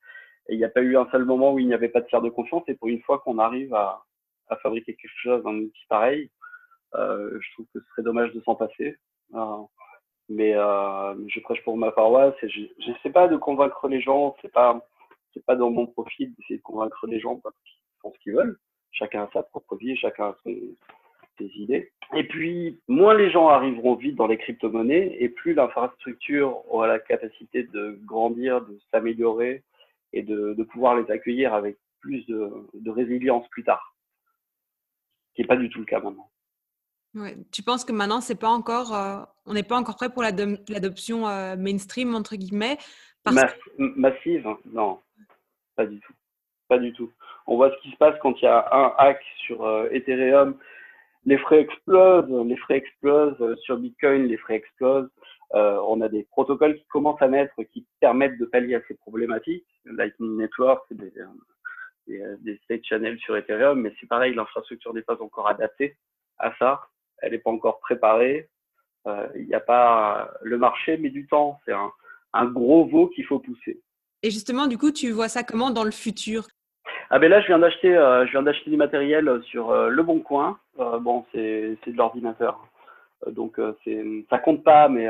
il 0.51 0.59
n'y 0.59 0.65
a 0.65 0.69
pas 0.69 0.83
eu 0.83 0.99
un 0.99 1.09
seul 1.11 1.25
moment 1.25 1.55
où 1.55 1.59
il 1.59 1.67
n'y 1.67 1.73
avait 1.73 1.89
pas 1.89 2.03
de 2.03 2.07
tiers 2.07 2.21
de 2.21 2.29
confiance. 2.29 2.65
Et 2.69 2.75
pour 2.75 2.89
une 2.89 3.01
fois 3.01 3.19
qu'on 3.21 3.39
arrive 3.39 3.75
à, 3.75 4.05
fabriquer 4.63 4.95
quelque 4.95 5.11
chose, 5.23 5.43
un 5.47 5.57
outil 5.57 5.87
pareil, 5.89 6.31
euh, 6.95 7.39
je 7.41 7.53
trouve 7.55 7.67
que 7.73 7.81
ce 7.81 7.87
serait 7.91 8.03
dommage 8.03 8.33
de 8.35 8.41
s'en 8.43 8.55
passer. 8.55 8.99
Euh, 9.35 9.63
mais 10.29 10.53
je 10.53 11.41
prêche 11.41 11.65
pour 11.65 11.79
ma 11.79 11.93
paroisse 11.93 12.35
et 12.43 12.49
je 12.51 12.61
n'essaie 12.87 13.11
pas 13.11 13.27
de 13.27 13.37
convaincre 13.37 13.89
les 13.89 14.03
gens. 14.03 14.37
C'est 14.43 14.53
pas 14.53 14.79
pas 15.47 15.57
dans 15.57 15.71
mon 15.71 15.87
profil 15.87 16.33
d'essayer 16.35 16.59
de 16.59 16.63
convaincre 16.63 17.07
les 17.07 17.21
gens 17.21 17.37
parce 17.37 17.57
qu'ils 17.65 17.81
font 18.01 18.13
ce 18.13 18.19
qu'ils 18.21 18.35
veulent. 18.35 18.59
Chacun 18.93 19.25
a 19.25 19.31
sa 19.33 19.43
propre 19.43 19.77
vie, 19.77 19.97
chacun 19.97 20.27
a 20.27 20.37
ses, 20.45 20.77
ses, 21.39 21.51
idées. 21.57 21.93
Et 22.15 22.25
puis, 22.25 22.81
moins 22.89 23.15
les 23.15 23.31
gens 23.31 23.49
arriveront 23.49 23.95
vite 23.95 24.17
dans 24.17 24.27
les 24.27 24.39
crypto-monnaies 24.39 25.17
et 25.19 25.29
plus 25.29 25.55
l'infrastructure 25.55 26.63
aura 26.73 26.87
la 26.87 26.99
capacité 26.99 27.65
de 27.65 27.99
grandir, 28.05 28.61
de 28.63 28.79
s'améliorer 28.91 29.63
et 30.13 30.23
de, 30.23 30.55
de, 30.55 30.63
pouvoir 30.63 30.97
les 30.97 31.11
accueillir 31.11 31.55
avec 31.55 31.77
plus 32.01 32.25
de, 32.27 32.51
de 32.75 32.91
résilience 32.91 33.49
plus 33.49 33.65
tard. 33.65 33.97
Ce 35.31 35.35
qui 35.37 35.43
n'est 35.43 35.49
pas 35.49 35.57
du 35.57 35.69
tout 35.71 35.81
le 35.81 35.87
cas 35.87 36.01
maintenant. 36.01 36.31
Ouais. 37.15 37.37
Tu 37.53 37.63
penses 37.63 37.85
que 37.85 37.93
maintenant, 37.93 38.21
c'est 38.21 38.39
pas 38.39 38.49
encore, 38.49 38.95
euh, 38.95 39.23
on 39.47 39.55
n'est 39.55 39.63
pas 39.63 39.77
encore 39.77 39.97
prêt 39.97 40.11
pour 40.11 40.23
l'adoption 40.23 41.29
euh, 41.29 41.57
mainstream, 41.57 42.15
entre 42.15 42.37
guillemets 42.37 42.77
parce 43.25 43.37
Mass 43.37 43.55
que... 43.55 43.83
Massive 43.99 44.47
Non, 44.67 45.01
pas 45.75 45.87
du 45.87 45.99
tout. 45.99 46.13
Pas 46.69 46.79
du 46.79 46.93
tout. 46.93 47.11
On 47.47 47.57
voit 47.57 47.71
ce 47.71 47.83
qui 47.83 47.91
se 47.91 47.97
passe 47.97 48.15
quand 48.23 48.41
il 48.41 48.45
y 48.45 48.49
a 48.49 48.69
un 48.71 48.93
hack 48.99 49.21
sur 49.47 49.65
euh, 49.65 49.89
Ethereum. 49.91 50.57
Les 51.27 51.39
frais 51.39 51.61
explosent, 51.61 52.29
les 52.47 52.57
frais 52.57 52.77
explosent. 52.77 53.57
Sur 53.63 53.79
Bitcoin, 53.79 54.27
les 54.27 54.37
frais 54.37 54.57
explosent. 54.57 55.11
on 55.53 56.01
a 56.01 56.09
des 56.09 56.25
protocoles 56.25 56.77
qui 56.77 56.87
commencent 56.87 57.23
à 57.23 57.29
mettre, 57.29 57.55
qui 57.73 57.87
permettent 58.01 58.39
de 58.39 58.45
pallier 58.45 58.75
à 58.75 58.83
ces 58.89 58.95
problématiques. 58.95 59.67
Lightning 59.85 60.37
Network, 60.37 60.85
des, 60.91 61.13
des, 62.07 62.23
des 62.41 62.61
state 62.65 62.85
channels 62.85 63.19
sur 63.19 63.37
Ethereum, 63.37 63.81
mais 63.81 63.95
c'est 63.99 64.07
pareil, 64.07 64.35
l'infrastructure 64.35 64.93
n'est 64.93 65.03
pas 65.03 65.21
encore 65.23 65.49
adaptée 65.49 65.97
à 66.39 66.55
ça. 66.59 66.83
Elle 67.19 67.33
n'est 67.33 67.39
pas 67.39 67.51
encore 67.51 67.81
préparée. 67.81 68.51
Il 69.35 69.47
n'y 69.47 69.55
a 69.55 69.61
pas 69.61 70.31
le 70.43 70.59
marché, 70.59 70.97
mais 70.99 71.11
du 71.11 71.27
temps. 71.27 71.59
C'est 71.65 71.73
un 71.73 72.47
gros 72.47 72.87
veau 72.87 73.09
qu'il 73.09 73.25
faut 73.25 73.39
pousser. 73.39 73.81
Et 74.23 74.31
justement, 74.31 74.67
du 74.67 74.79
coup, 74.79 74.91
tu 74.91 75.11
vois 75.11 75.29
ça 75.29 75.43
comment 75.43 75.71
dans 75.71 75.85
le 75.85 75.91
futur? 75.91 76.47
Ah 77.11 77.19
ben 77.19 77.31
là, 77.31 77.41
je 77.41 77.47
viens 77.47 77.59
d'acheter, 77.59 77.95
euh, 77.95 78.27
je 78.27 78.33
viens 78.33 78.43
d'acheter 78.43 78.71
du 78.71 78.77
matériel 78.77 79.41
sur 79.45 79.71
euh, 79.71 79.89
Le 79.89 80.03
Bon 80.03 80.21
Coin. 80.21 80.59
Euh, 80.79 80.99
bon, 80.99 81.25
c'est 81.33 81.77
c'est 81.85 81.93
de 81.93 81.97
l'ordinateur, 81.97 82.67
donc 83.27 83.61
c'est 83.85 84.05
ça 84.31 84.39
compte 84.39 84.65
pas, 84.65 84.89
mais 84.89 85.09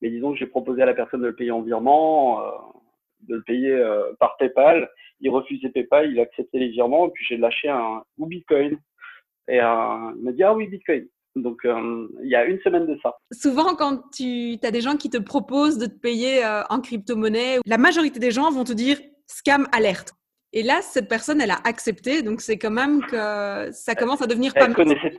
mais 0.00 0.10
disons 0.10 0.32
que 0.32 0.38
j'ai 0.38 0.46
proposé 0.46 0.82
à 0.82 0.86
la 0.86 0.94
personne 0.94 1.20
de 1.20 1.26
le 1.26 1.34
payer 1.34 1.50
en 1.50 1.62
virement, 1.62 2.40
de 3.28 3.36
le 3.36 3.42
payer 3.42 3.76
par 4.18 4.36
PayPal. 4.36 4.88
Il 5.20 5.30
refusait 5.30 5.68
PayPal, 5.68 6.10
il 6.10 6.20
acceptait 6.20 6.58
les 6.58 6.68
virements, 6.68 7.06
et 7.06 7.10
puis 7.10 7.24
j'ai 7.28 7.36
lâché 7.36 7.68
un 7.68 8.02
ou 8.18 8.26
Bitcoin. 8.26 8.78
Et 9.48 9.56
il 9.56 10.22
m'a 10.22 10.32
dit 10.32 10.42
ah 10.42 10.54
oui 10.54 10.66
Bitcoin. 10.68 11.06
Donc, 11.36 11.62
il 11.64 12.28
y 12.28 12.36
a 12.36 12.44
une 12.44 12.60
semaine 12.60 12.86
de 12.86 12.96
ça. 13.02 13.16
Souvent, 13.32 13.74
quand 13.74 14.08
tu 14.12 14.56
as 14.62 14.70
des 14.70 14.80
gens 14.80 14.96
qui 14.96 15.10
te 15.10 15.18
proposent 15.18 15.78
de 15.78 15.86
te 15.86 15.98
payer 15.98 16.42
en 16.70 16.80
crypto-monnaie, 16.80 17.58
la 17.66 17.78
majorité 17.78 18.20
des 18.20 18.30
gens 18.30 18.50
vont 18.50 18.64
te 18.64 18.72
dire 18.72 18.98
scam 19.26 19.66
alerte. 19.72 20.14
Et 20.56 20.62
là, 20.62 20.80
cette 20.82 21.08
personne, 21.08 21.40
elle 21.40 21.50
a 21.50 21.58
accepté, 21.64 22.22
donc 22.22 22.40
c'est 22.40 22.58
quand 22.58 22.70
même 22.70 23.02
que 23.02 23.72
ça 23.72 23.96
commence 23.96 24.22
à 24.22 24.28
devenir 24.28 24.54
pas 24.54 24.68
mal. 24.68 24.76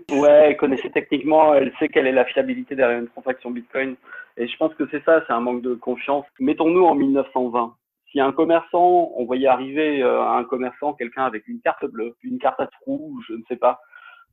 Ouais, 0.09 0.29
elle 0.47 0.57
connaissait 0.57 0.89
techniquement, 0.89 1.53
elle 1.53 1.73
sait 1.77 1.89
quelle 1.89 2.07
est 2.07 2.13
la 2.13 2.23
fiabilité 2.23 2.73
derrière 2.73 2.99
une 2.99 3.09
transaction 3.09 3.51
Bitcoin. 3.51 3.97
Et 4.37 4.47
je 4.47 4.55
pense 4.55 4.73
que 4.75 4.87
c'est 4.91 5.03
ça, 5.03 5.25
c'est 5.27 5.33
un 5.33 5.41
manque 5.41 5.61
de 5.61 5.75
confiance. 5.75 6.25
Mettons-nous 6.39 6.85
en 6.85 6.95
1920. 6.95 7.75
Si 8.11 8.21
un 8.21 8.31
commerçant, 8.31 9.11
on 9.13 9.25
voyait 9.25 9.47
arriver 9.47 10.01
euh, 10.01 10.25
un 10.25 10.45
commerçant, 10.45 10.93
quelqu'un 10.93 11.25
avec 11.25 11.45
une 11.49 11.59
carte 11.59 11.85
bleue, 11.85 12.15
une 12.23 12.39
carte 12.39 12.61
à 12.61 12.67
trous, 12.67 13.19
je 13.27 13.33
ne 13.33 13.43
sais 13.49 13.57
pas, 13.57 13.81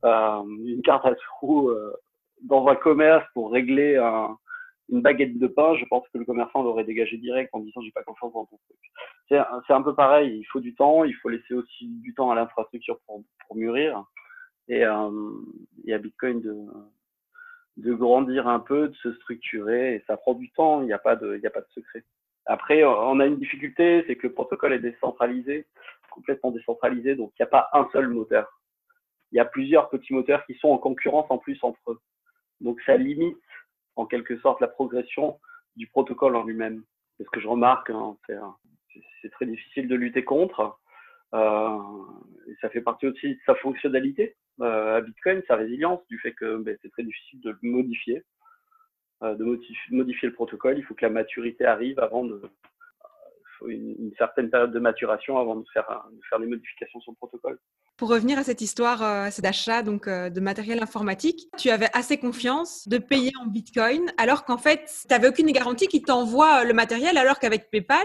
euh, 0.05 0.43
une 0.65 0.83
carte 0.83 1.05
à 1.05 1.17
trous 1.17 1.69
euh, 1.69 1.93
dans 2.45 2.69
un 2.69 2.77
commerce 2.77 3.25
pour 3.35 3.51
régler 3.51 3.97
un, 3.97 4.37
une 4.93 5.01
baguette 5.01 5.39
de 5.39 5.47
pain, 5.47 5.75
je 5.77 5.87
pense 5.87 6.07
que 6.11 6.19
le 6.19 6.25
commerçant 6.27 6.63
l'aurait 6.63 6.85
dégagé 6.85 7.17
direct 7.17 7.51
en 7.55 7.61
disant 7.61 7.81
j'ai 7.81 7.91
pas 7.91 8.03
confiance 8.03 8.33
dans 8.35 8.45
ton 8.45 8.59
truc. 8.59 8.79
C'est 9.67 9.73
un 9.73 9.83
peu 9.83 9.95
pareil, 9.95 10.39
il 10.39 10.45
faut 10.45 10.61
du 10.61 10.75
temps, 10.75 11.05
il 11.05 11.15
faut 11.15 11.31
laisser 11.31 11.55
aussi 11.55 11.89
du 11.89 12.15
temps 12.15 12.31
à 12.31 12.35
l'infrastructure 12.35 13.01
pour, 13.07 13.25
pour 13.47 13.57
mûrir 13.57 14.05
et, 14.69 14.85
euh, 14.85 15.31
et 15.87 15.95
à 15.95 15.99
Bitcoin 15.99 16.43
de, 16.43 16.55
de 17.79 17.95
grandir 17.95 18.47
un 18.49 18.61
peu, 18.61 18.89
de 18.89 18.95
se 18.97 19.15
structurer 19.15 19.95
et 19.95 20.05
ça 20.07 20.19
prend 20.19 20.35
du 20.35 20.51
temps, 20.51 20.83
il 20.83 20.87
n'y 20.87 20.93
a 20.93 20.99
pas 20.99 21.17
de 21.17 21.37
il 21.37 21.43
y 21.43 21.47
a 21.47 21.51
pas 21.51 21.63
de 21.63 21.71
secret. 21.71 22.05
Après, 22.45 22.85
on 22.85 23.19
a 23.21 23.27
une 23.27 23.39
difficulté, 23.39 24.05
c'est 24.07 24.17
que 24.17 24.27
le 24.27 24.35
protocole 24.35 24.75
est 24.75 24.81
décentralisé, 24.81 25.67
complètement 26.11 26.51
décentralisé, 26.51 27.15
donc 27.15 27.33
il 27.39 27.43
n'y 27.43 27.47
a 27.47 27.51
pas 27.51 27.71
un 27.73 27.89
seul 27.93 28.09
moteur. 28.09 28.61
Il 29.31 29.37
y 29.37 29.41
a 29.41 29.47
plusieurs 29.47 29.89
petits 29.89 30.13
moteurs 30.13 30.45
qui 30.45 30.55
sont 30.57 30.69
en 30.69 30.77
concurrence 30.77 31.31
en 31.31 31.39
plus 31.39 31.59
entre 31.63 31.93
eux. 31.93 32.01
Donc 32.61 32.81
ça 32.83 32.97
limite 32.97 33.39
quelque 34.13 34.39
sorte 34.41 34.61
la 34.61 34.69
progression 34.69 35.41
du 35.75 35.87
protocole 35.87 36.37
en 36.37 36.45
lui-même. 36.45 36.85
C'est 37.17 37.25
ce 37.25 37.31
que 37.31 37.41
je 37.41 37.49
remarque, 37.49 37.89
hein, 37.89 38.17
c'est 39.23 39.31
très 39.31 39.47
difficile 39.47 39.89
de 39.89 39.95
lutter 39.95 40.23
contre. 40.23 40.79
Euh, 41.35 41.79
et 42.47 42.55
ça 42.61 42.69
fait 42.69 42.83
partie 42.83 43.07
aussi 43.07 43.29
de 43.31 43.39
sa 43.47 43.55
fonctionnalité 43.55 44.37
euh, 44.61 44.99
à 44.99 45.01
Bitcoin, 45.01 45.43
sa 45.49 45.57
résilience, 45.57 46.07
du 46.09 46.19
fait 46.19 46.33
que 46.33 46.59
ben, 46.59 46.77
c'est 46.83 46.91
très 46.91 47.05
difficile 47.05 47.41
de 47.41 47.57
modifier, 47.63 48.23
euh, 49.23 49.35
de 49.35 49.45
modifier, 49.45 50.29
le 50.29 50.35
protocole. 50.35 50.77
Il 50.77 50.85
faut 50.85 50.95
que 50.95 51.07
la 51.07 51.11
maturité 51.11 51.65
arrive 51.65 51.99
avant 51.99 52.25
de, 52.25 52.43
une, 53.67 54.13
certaine 54.19 54.51
période 54.51 54.73
de 54.73 54.79
maturation 54.79 55.39
avant 55.39 55.57
de 55.57 55.65
faire, 55.73 55.89
de 56.13 56.21
faire 56.29 56.39
des 56.39 56.47
modifications 56.47 57.01
sur 57.01 57.13
le 57.13 57.17
protocole. 57.17 57.59
Pour 58.03 58.11
revenir 58.11 58.37
à 58.37 58.43
cette 58.43 58.61
histoire 58.61 59.01
euh, 59.05 59.29
d'achat 59.45 59.83
donc 59.83 60.09
euh, 60.09 60.29
de 60.29 60.41
matériel 60.41 60.83
informatique, 60.83 61.47
tu 61.57 61.71
avais 61.71 61.87
assez 61.95 62.19
confiance 62.19 62.89
de 62.89 62.99
payer 62.99 63.31
en 63.41 63.47
Bitcoin 63.47 64.11
alors 64.19 64.45
qu'en 64.45 64.59
fait, 64.59 64.91
tu 65.03 65.07
n'avais 65.15 65.29
aucune 65.29 65.47
garantie 65.53 65.87
qu'il 65.87 66.03
t'envoie 66.03 66.65
le 66.65 66.73
matériel 66.73 67.17
alors 67.17 67.39
qu'avec 67.39 67.71
PayPal, 67.71 68.05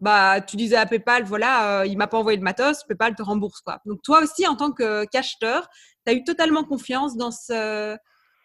bah, 0.00 0.40
tu 0.40 0.56
disais 0.56 0.74
à 0.74 0.84
PayPal, 0.84 1.22
voilà, 1.22 1.82
euh, 1.82 1.86
il 1.86 1.96
m'a 1.96 2.08
pas 2.08 2.18
envoyé 2.18 2.36
le 2.36 2.42
matos, 2.42 2.82
PayPal 2.82 3.14
te 3.14 3.22
rembourse. 3.22 3.60
Quoi. 3.60 3.78
Donc 3.86 4.02
toi 4.02 4.18
aussi, 4.20 4.48
en 4.48 4.56
tant 4.56 4.72
que 4.72 5.04
cacheteur, 5.12 5.68
tu 6.04 6.12
as 6.12 6.16
eu 6.16 6.24
totalement 6.24 6.64
confiance 6.64 7.16
dans 7.16 7.30
ce, 7.30 7.96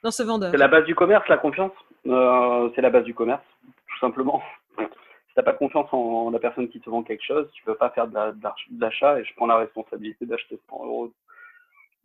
dans 0.03 0.11
ce 0.11 0.21
vendeur. 0.21 0.51
C'est 0.51 0.57
la 0.57 0.67
base 0.67 0.85
du 0.85 0.93
commerce, 0.93 1.27
la 1.29 1.37
confiance? 1.37 1.71
c'est 2.05 2.81
la 2.81 2.91
base 2.91 3.05
du 3.05 3.15
commerce, 3.15 3.41
tout 3.65 3.99
simplement 3.99 4.43
si 5.31 5.35
t'as 5.35 5.43
pas 5.43 5.53
confiance 5.53 5.87
en, 5.93 6.29
la 6.29 6.39
personne 6.39 6.67
qui 6.67 6.81
te 6.81 6.89
vend 6.89 7.03
quelque 7.03 7.23
chose, 7.23 7.49
tu 7.53 7.63
peux 7.63 7.75
pas 7.75 7.89
faire 7.91 8.07
de 8.09 8.81
l'achat 8.81 9.17
et 9.17 9.23
je 9.23 9.33
prends 9.35 9.47
la 9.47 9.55
responsabilité 9.55 10.25
d'acheter 10.25 10.59
100 10.69 10.85
euros 10.85 11.13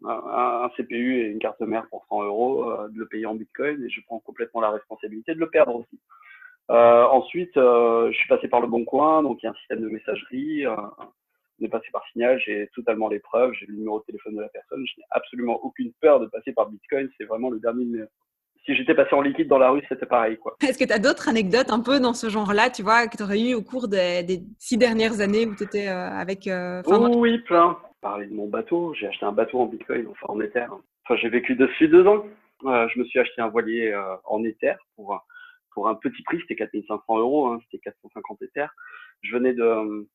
un, 0.04 0.68
CPU 0.76 1.20
et 1.20 1.26
une 1.26 1.40
carte 1.40 1.60
mère 1.60 1.88
pour 1.88 2.06
100 2.08 2.22
euros, 2.22 2.70
euh, 2.70 2.88
de 2.88 2.98
le 3.00 3.06
payer 3.08 3.26
en 3.26 3.34
bitcoin 3.34 3.82
et 3.84 3.90
je 3.90 4.00
prends 4.06 4.20
complètement 4.20 4.60
la 4.60 4.70
responsabilité 4.70 5.34
de 5.34 5.40
le 5.40 5.50
perdre 5.50 5.74
aussi. 5.74 5.98
Euh, 6.70 7.04
ensuite, 7.06 7.56
euh, 7.56 8.12
je 8.12 8.16
suis 8.16 8.28
passé 8.28 8.46
par 8.46 8.60
le 8.60 8.68
bon 8.68 8.84
coin, 8.84 9.24
donc 9.24 9.42
il 9.42 9.46
y 9.46 9.48
a 9.48 9.50
un 9.50 9.54
système 9.54 9.80
de 9.80 9.88
messagerie. 9.88 10.64
on 10.68 11.64
est 11.64 11.68
passé 11.68 11.88
par 11.92 12.06
Signal, 12.12 12.40
j'ai 12.44 12.68
totalement 12.74 13.08
les 13.08 13.18
preuves, 13.18 13.54
j'ai 13.54 13.66
le 13.66 13.74
numéro 13.74 13.98
de 13.98 14.04
téléphone 14.04 14.36
de 14.36 14.42
la 14.42 14.48
personne, 14.50 14.86
je 14.86 15.00
n'ai 15.00 15.06
absolument 15.10 15.58
aucune 15.64 15.92
peur 16.00 16.20
de 16.20 16.26
passer 16.26 16.52
par 16.52 16.68
Bitcoin, 16.68 17.10
c'est 17.18 17.24
vraiment 17.24 17.50
le 17.50 17.58
dernier 17.58 18.04
si 18.66 18.74
j'étais 18.74 18.94
passé 18.94 19.14
en 19.14 19.22
liquide 19.22 19.48
dans 19.48 19.59
la 19.59 19.70
rue, 19.70 19.83
c'était 19.88 20.07
pareil. 20.07 20.37
Quoi. 20.37 20.57
Est-ce 20.61 20.76
que 20.76 20.85
tu 20.85 20.92
as 20.92 20.98
d'autres 20.98 21.29
anecdotes 21.29 21.70
un 21.70 21.81
peu 21.81 22.00
dans 22.00 22.12
ce 22.12 22.29
genre-là, 22.29 22.68
tu 22.68 22.83
vois, 22.83 23.07
que 23.07 23.16
tu 23.16 23.22
aurais 23.22 23.40
eu 23.40 23.55
au 23.55 23.62
cours 23.62 23.88
des, 23.88 24.40
six 24.59 24.76
dernières 24.76 25.20
années 25.20 25.46
où 25.46 25.55
tu 25.55 25.62
étais 25.62 25.88
euh, 25.88 26.11
avec. 26.11 26.48
Euh, 26.48 26.83
oui, 26.87 27.38
plein. 27.38 27.79
Parler 28.02 28.26
de 28.26 28.35
mon 28.35 28.48
bateau, 28.48 28.92
j'ai 28.94 29.07
acheté 29.07 29.24
un 29.24 29.33
bateau 29.33 29.61
en 29.61 29.66
bitcoin, 29.66 30.07
enfin 30.11 30.26
en 30.29 30.40
Ether. 30.40 30.66
Enfin, 30.68 31.16
j'ai 31.16 31.29
vécu 31.29 31.55
dessus 31.55 31.88
deux 31.88 32.07
ans. 32.07 32.24
Euh, 32.64 32.88
je 32.92 32.98
me 32.98 33.05
suis 33.05 33.18
acheté 33.18 33.40
un 33.40 33.48
voilier 33.48 33.96
en 34.24 34.44
Ether 34.44 34.74
pour, 34.96 35.18
pour 35.72 35.88
un 35.88 35.94
petit 35.94 36.22
prix, 36.24 36.38
c'était 36.40 36.57
4500 36.57 37.18
euros, 37.18 37.46
hein, 37.46 37.61
c'était 37.64 37.83
450 37.83 38.42
Ether. 38.42 38.66
Je 39.22 39.33
venais 39.33 39.55
de. 39.55 40.09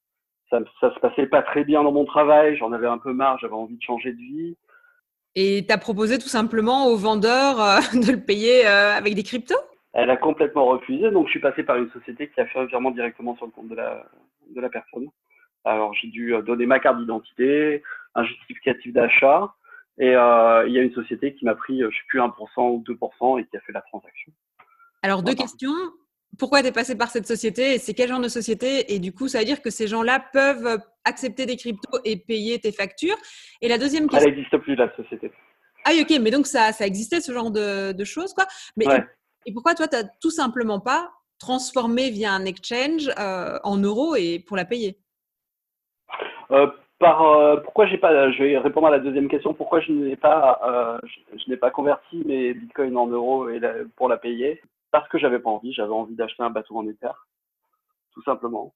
Ça, 0.49 0.59
ça 0.81 0.93
se 0.93 0.99
passait 0.99 1.27
pas 1.27 1.41
très 1.41 1.63
bien 1.63 1.83
dans 1.83 1.93
mon 1.93 2.05
travail, 2.05 2.57
j'en 2.57 2.73
avais 2.73 2.87
un 2.87 2.97
peu 2.97 3.13
marre, 3.13 3.39
j'avais 3.39 3.53
envie 3.53 3.77
de 3.77 3.83
changer 3.83 4.11
de 4.11 4.17
vie. 4.17 4.57
Et 5.35 5.65
tu 5.65 5.73
as 5.73 5.77
proposé 5.77 6.17
tout 6.17 6.27
simplement 6.27 6.87
au 6.87 6.97
vendeur 6.97 7.61
euh, 7.61 7.79
de 7.93 8.11
le 8.11 8.19
payer 8.19 8.67
euh, 8.67 8.93
avec 8.93 9.15
des 9.15 9.23
cryptos? 9.23 9.55
Elle 9.93 10.09
a 10.09 10.17
complètement 10.17 10.65
refusé, 10.65 11.11
donc 11.11 11.27
je 11.27 11.31
suis 11.31 11.39
passé 11.39 11.63
par 11.63 11.77
une 11.77 11.89
société 11.91 12.29
qui 12.29 12.39
a 12.39 12.45
fait 12.45 12.59
un 12.59 12.65
virement 12.65 12.91
directement 12.91 13.35
sur 13.35 13.45
le 13.45 13.51
compte 13.51 13.67
de 13.67 13.75
la, 13.75 14.05
de 14.55 14.61
la 14.61 14.69
personne. 14.69 15.07
Alors 15.65 15.93
j'ai 15.93 16.07
dû 16.07 16.33
euh, 16.33 16.41
donner 16.41 16.65
ma 16.65 16.79
carte 16.79 16.97
d'identité, 16.97 17.83
un 18.15 18.23
justificatif 18.23 18.93
d'achat, 18.93 19.53
et 19.97 20.07
il 20.07 20.73
y 20.73 20.79
a 20.79 20.81
une 20.81 20.93
société 20.93 21.35
qui 21.35 21.45
m'a 21.45 21.53
pris, 21.53 21.79
je 21.79 21.85
ne 21.85 21.91
sais 21.91 21.97
plus, 22.07 22.19
1% 22.19 22.31
ou 22.57 22.83
2% 22.87 23.39
et 23.39 23.45
qui 23.45 23.57
a 23.57 23.59
fait 23.59 23.73
la 23.73 23.81
transaction. 23.81 24.31
Alors 25.03 25.21
deux 25.21 25.35
questions 25.35 25.75
pourquoi 26.37 26.61
tu 26.61 26.67
es 26.67 26.71
passé 26.71 26.97
par 26.97 27.09
cette 27.09 27.27
société 27.27 27.75
et 27.75 27.77
c'est 27.77 27.93
quel 27.93 28.09
genre 28.09 28.21
de 28.21 28.27
société 28.27 28.93
Et 28.93 28.99
du 28.99 29.13
coup, 29.13 29.27
ça 29.27 29.39
veut 29.39 29.45
dire 29.45 29.61
que 29.61 29.69
ces 29.69 29.87
gens-là 29.87 30.23
peuvent 30.31 30.79
accepter 31.03 31.45
des 31.45 31.57
cryptos 31.57 31.99
et 32.05 32.17
payer 32.17 32.59
tes 32.59 32.71
factures. 32.71 33.17
Et 33.61 33.67
la 33.67 33.77
deuxième 33.77 34.07
question. 34.07 34.29
Elle 34.29 34.35
n'existe 34.35 34.57
plus, 34.57 34.75
la 34.75 34.93
société. 34.95 35.31
Ah, 35.85 35.91
ok, 35.99 36.19
mais 36.21 36.31
donc 36.31 36.47
ça, 36.47 36.71
ça 36.71 36.85
existait 36.85 37.21
ce 37.21 37.31
genre 37.31 37.51
de, 37.51 38.03
choses, 38.03 38.33
quoi. 38.33 38.45
Mais 38.77 38.85
et, 39.45 39.53
pourquoi 39.53 39.73
toi, 39.73 39.87
tu 39.87 39.95
n'as 39.95 40.03
tout 40.21 40.29
simplement 40.29 40.79
pas 40.79 41.11
transformé 41.39 42.11
via 42.11 42.31
un 42.31 42.45
exchange 42.45 43.09
euh, 43.17 43.57
en 43.63 43.77
euros 43.77 44.15
et 44.15 44.39
pour 44.39 44.55
la 44.55 44.65
payer? 44.65 44.99
Euh, 46.51 46.67
par, 46.99 47.23
euh, 47.23 47.57
pourquoi 47.57 47.87
j'ai 47.87 47.97
pas, 47.97 48.31
je 48.31 48.43
vais 48.43 48.57
répondre 48.59 48.87
à 48.87 48.91
la 48.91 48.99
deuxième 48.99 49.27
question, 49.27 49.55
pourquoi 49.55 49.79
je 49.81 49.91
n'ai 49.91 50.15
pas, 50.15 50.99
je, 51.03 51.49
n'ai 51.49 51.57
pas 51.57 51.71
converti 51.71 52.21
mes 52.25 52.53
bitcoins 52.53 52.95
en 52.95 53.07
euros 53.07 53.49
et 53.49 53.59
pour 53.95 54.07
la 54.07 54.17
payer? 54.17 54.61
Parce 54.91 55.07
que 55.09 55.17
j'avais 55.17 55.39
pas 55.39 55.49
envie, 55.49 55.73
j'avais 55.73 55.91
envie 55.91 56.15
d'acheter 56.15 56.43
un 56.43 56.49
bateau 56.49 56.77
en 56.77 56.87
éther, 56.87 57.27
tout 58.13 58.21
simplement, 58.23 58.73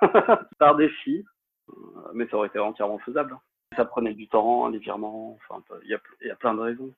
par 0.58 0.76
défi, 0.76 1.24
euh, 1.70 1.72
mais 2.14 2.26
ça 2.28 2.36
aurait 2.36 2.48
été 2.48 2.58
entièrement 2.58 2.98
faisable. 3.00 3.36
Ça 3.76 3.84
prenait 3.84 4.14
du 4.14 4.28
temps, 4.28 4.68
les 4.68 4.78
virements, 4.78 5.38
enfin, 5.48 5.62
il 5.84 5.90
y 5.90 6.30
a, 6.30 6.36
plein 6.36 6.54
de 6.54 6.60
raisons. 6.60 6.90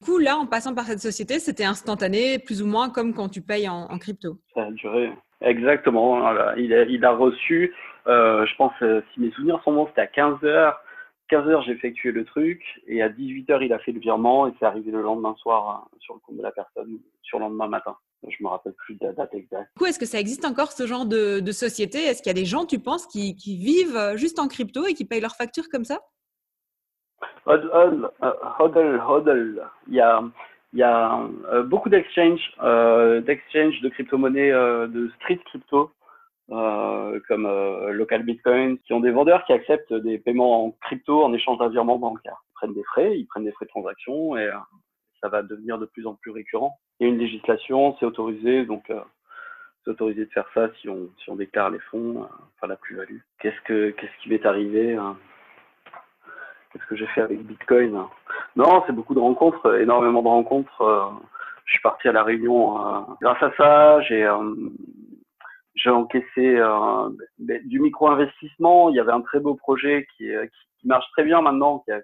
Du 0.00 0.06
coup, 0.06 0.18
là, 0.18 0.36
en 0.36 0.46
passant 0.46 0.74
par 0.74 0.84
cette 0.84 1.00
société, 1.00 1.38
c'était 1.38 1.64
instantané, 1.64 2.38
plus 2.38 2.62
ou 2.62 2.66
moins 2.66 2.90
comme 2.90 3.14
quand 3.14 3.28
tu 3.28 3.42
payes 3.42 3.68
en, 3.68 3.98
crypto. 3.98 4.38
Ça 4.54 4.64
a 4.64 4.70
duré, 4.70 5.12
exactement. 5.40 6.30
Il, 6.56 6.72
a, 6.72 6.84
il 6.84 7.04
a 7.04 7.12
reçu, 7.12 7.74
euh, 8.06 8.46
je 8.46 8.56
pense, 8.56 8.72
euh, 8.82 9.02
si 9.12 9.20
mes 9.20 9.30
souvenirs 9.32 9.60
sont 9.62 9.72
bons, 9.72 9.86
c'était 9.88 10.02
à 10.02 10.06
15 10.06 10.42
heures. 10.44 10.80
15 11.28 11.48
heures, 11.48 11.62
j'ai 11.62 11.72
effectué 11.72 12.12
le 12.12 12.24
truc 12.24 12.62
et 12.86 13.02
à 13.02 13.08
18 13.08 13.50
heures, 13.50 13.62
il 13.62 13.72
a 13.72 13.78
fait 13.78 13.92
le 13.92 14.00
virement 14.00 14.46
et 14.46 14.52
c'est 14.58 14.64
arrivé 14.64 14.90
le 14.90 15.02
lendemain 15.02 15.34
soir 15.36 15.88
sur 15.98 16.14
le 16.14 16.20
compte 16.20 16.36
de 16.36 16.42
la 16.42 16.52
personne, 16.52 16.98
sur 17.22 17.38
le 17.38 17.44
lendemain 17.44 17.68
matin. 17.68 17.96
Je 18.28 18.42
me 18.42 18.48
rappelle 18.48 18.72
plus 18.74 18.94
de 18.94 19.06
la 19.06 19.12
date 19.12 19.34
exacte. 19.34 19.70
Du 19.74 19.78
coup, 19.78 19.86
est-ce 19.86 19.98
que 19.98 20.06
ça 20.06 20.18
existe 20.18 20.44
encore 20.44 20.72
ce 20.72 20.86
genre 20.86 21.06
de, 21.06 21.40
société? 21.52 21.98
Est-ce 21.98 22.22
qu'il 22.22 22.30
y 22.30 22.36
a 22.36 22.40
des 22.40 22.44
gens, 22.44 22.64
tu 22.64 22.78
penses, 22.78 23.06
qui, 23.06 23.34
vivent 23.44 24.16
juste 24.16 24.38
en 24.38 24.48
crypto 24.48 24.86
et 24.86 24.94
qui 24.94 25.04
payent 25.04 25.20
leurs 25.20 25.36
factures 25.36 25.68
comme 25.70 25.84
ça? 25.84 26.00
Hodl, 27.46 28.10
hodl, 28.58 29.00
hodl. 29.06 29.62
Il 29.88 29.94
y 29.94 30.00
a, 30.00 30.22
il 30.72 30.80
y 30.80 30.82
a 30.82 31.20
euh, 31.52 31.62
beaucoup 31.62 31.88
d'exchanges, 31.88 32.52
euh, 32.62 33.20
d'exchanges 33.20 33.80
de 33.80 33.88
crypto-monnaies, 33.88 34.52
euh, 34.52 34.86
de 34.86 35.08
street 35.16 35.40
crypto, 35.46 35.90
euh, 36.52 37.18
comme 37.26 37.44
euh, 37.44 37.90
Local 37.90 38.22
Bitcoin, 38.22 38.78
qui 38.78 38.92
ont 38.92 39.00
des 39.00 39.10
vendeurs 39.10 39.44
qui 39.46 39.52
acceptent 39.52 39.92
des 39.92 40.18
paiements 40.18 40.66
en 40.66 40.70
crypto 40.82 41.24
en 41.24 41.32
échange 41.32 41.58
d'un 41.58 41.68
virement 41.68 41.98
bancaire. 41.98 42.40
Ils 42.50 42.54
prennent 42.54 42.74
des 42.74 42.84
frais, 42.84 43.18
ils 43.18 43.26
prennent 43.26 43.44
des 43.44 43.50
frais 43.50 43.64
de 43.64 43.70
transaction 43.70 44.36
et 44.36 44.44
euh, 44.44 44.52
ça 45.20 45.28
va 45.28 45.42
devenir 45.42 45.76
de 45.78 45.86
plus 45.86 46.06
en 46.06 46.14
plus 46.14 46.30
récurrent. 46.30 46.78
Il 47.00 47.06
y 47.06 47.10
a 47.10 47.12
une 47.12 47.18
législation, 47.18 47.96
c'est 47.98 48.06
autorisé, 48.06 48.64
donc 48.64 48.84
c'est 49.84 49.90
autorisé 49.90 50.24
de 50.24 50.30
faire 50.30 50.48
ça 50.54 50.68
si 50.80 50.88
on, 50.88 51.08
si 51.18 51.30
on 51.30 51.36
déclare 51.36 51.70
les 51.70 51.80
fonds, 51.90 52.22
enfin 52.56 52.68
la 52.68 52.76
plus-value. 52.76 53.18
Qu'est-ce 53.40 53.60
que 53.62 53.90
qu'est-ce 53.90 54.22
qui 54.22 54.28
m'est 54.28 54.46
arrivé 54.46 54.94
hein? 54.94 55.16
Qu'est-ce 56.72 56.86
que 56.86 56.96
j'ai 56.96 57.06
fait 57.08 57.22
avec 57.22 57.42
Bitcoin? 57.44 58.04
Non, 58.54 58.84
c'est 58.86 58.92
beaucoup 58.92 59.14
de 59.14 59.20
rencontres, 59.20 59.80
énormément 59.80 60.22
de 60.22 60.28
rencontres. 60.28 61.20
Je 61.64 61.72
suis 61.72 61.82
parti 61.82 62.06
à 62.08 62.12
la 62.12 62.22
Réunion 62.22 62.76
grâce 63.20 63.42
à 63.42 63.52
ça. 63.56 64.00
J'ai 64.02 64.28
j'ai 65.76 65.90
encaissé 65.90 66.56
euh, 66.56 67.10
du 67.38 67.80
micro-investissement. 67.80 68.90
Il 68.90 68.96
y 68.96 69.00
avait 69.00 69.12
un 69.12 69.20
très 69.20 69.40
beau 69.40 69.54
projet 69.54 70.06
qui, 70.16 70.30
qui, 70.80 70.86
marche 70.88 71.06
très 71.12 71.24
bien 71.24 71.40
maintenant, 71.42 71.80
qui 71.80 71.92
a 71.92 72.00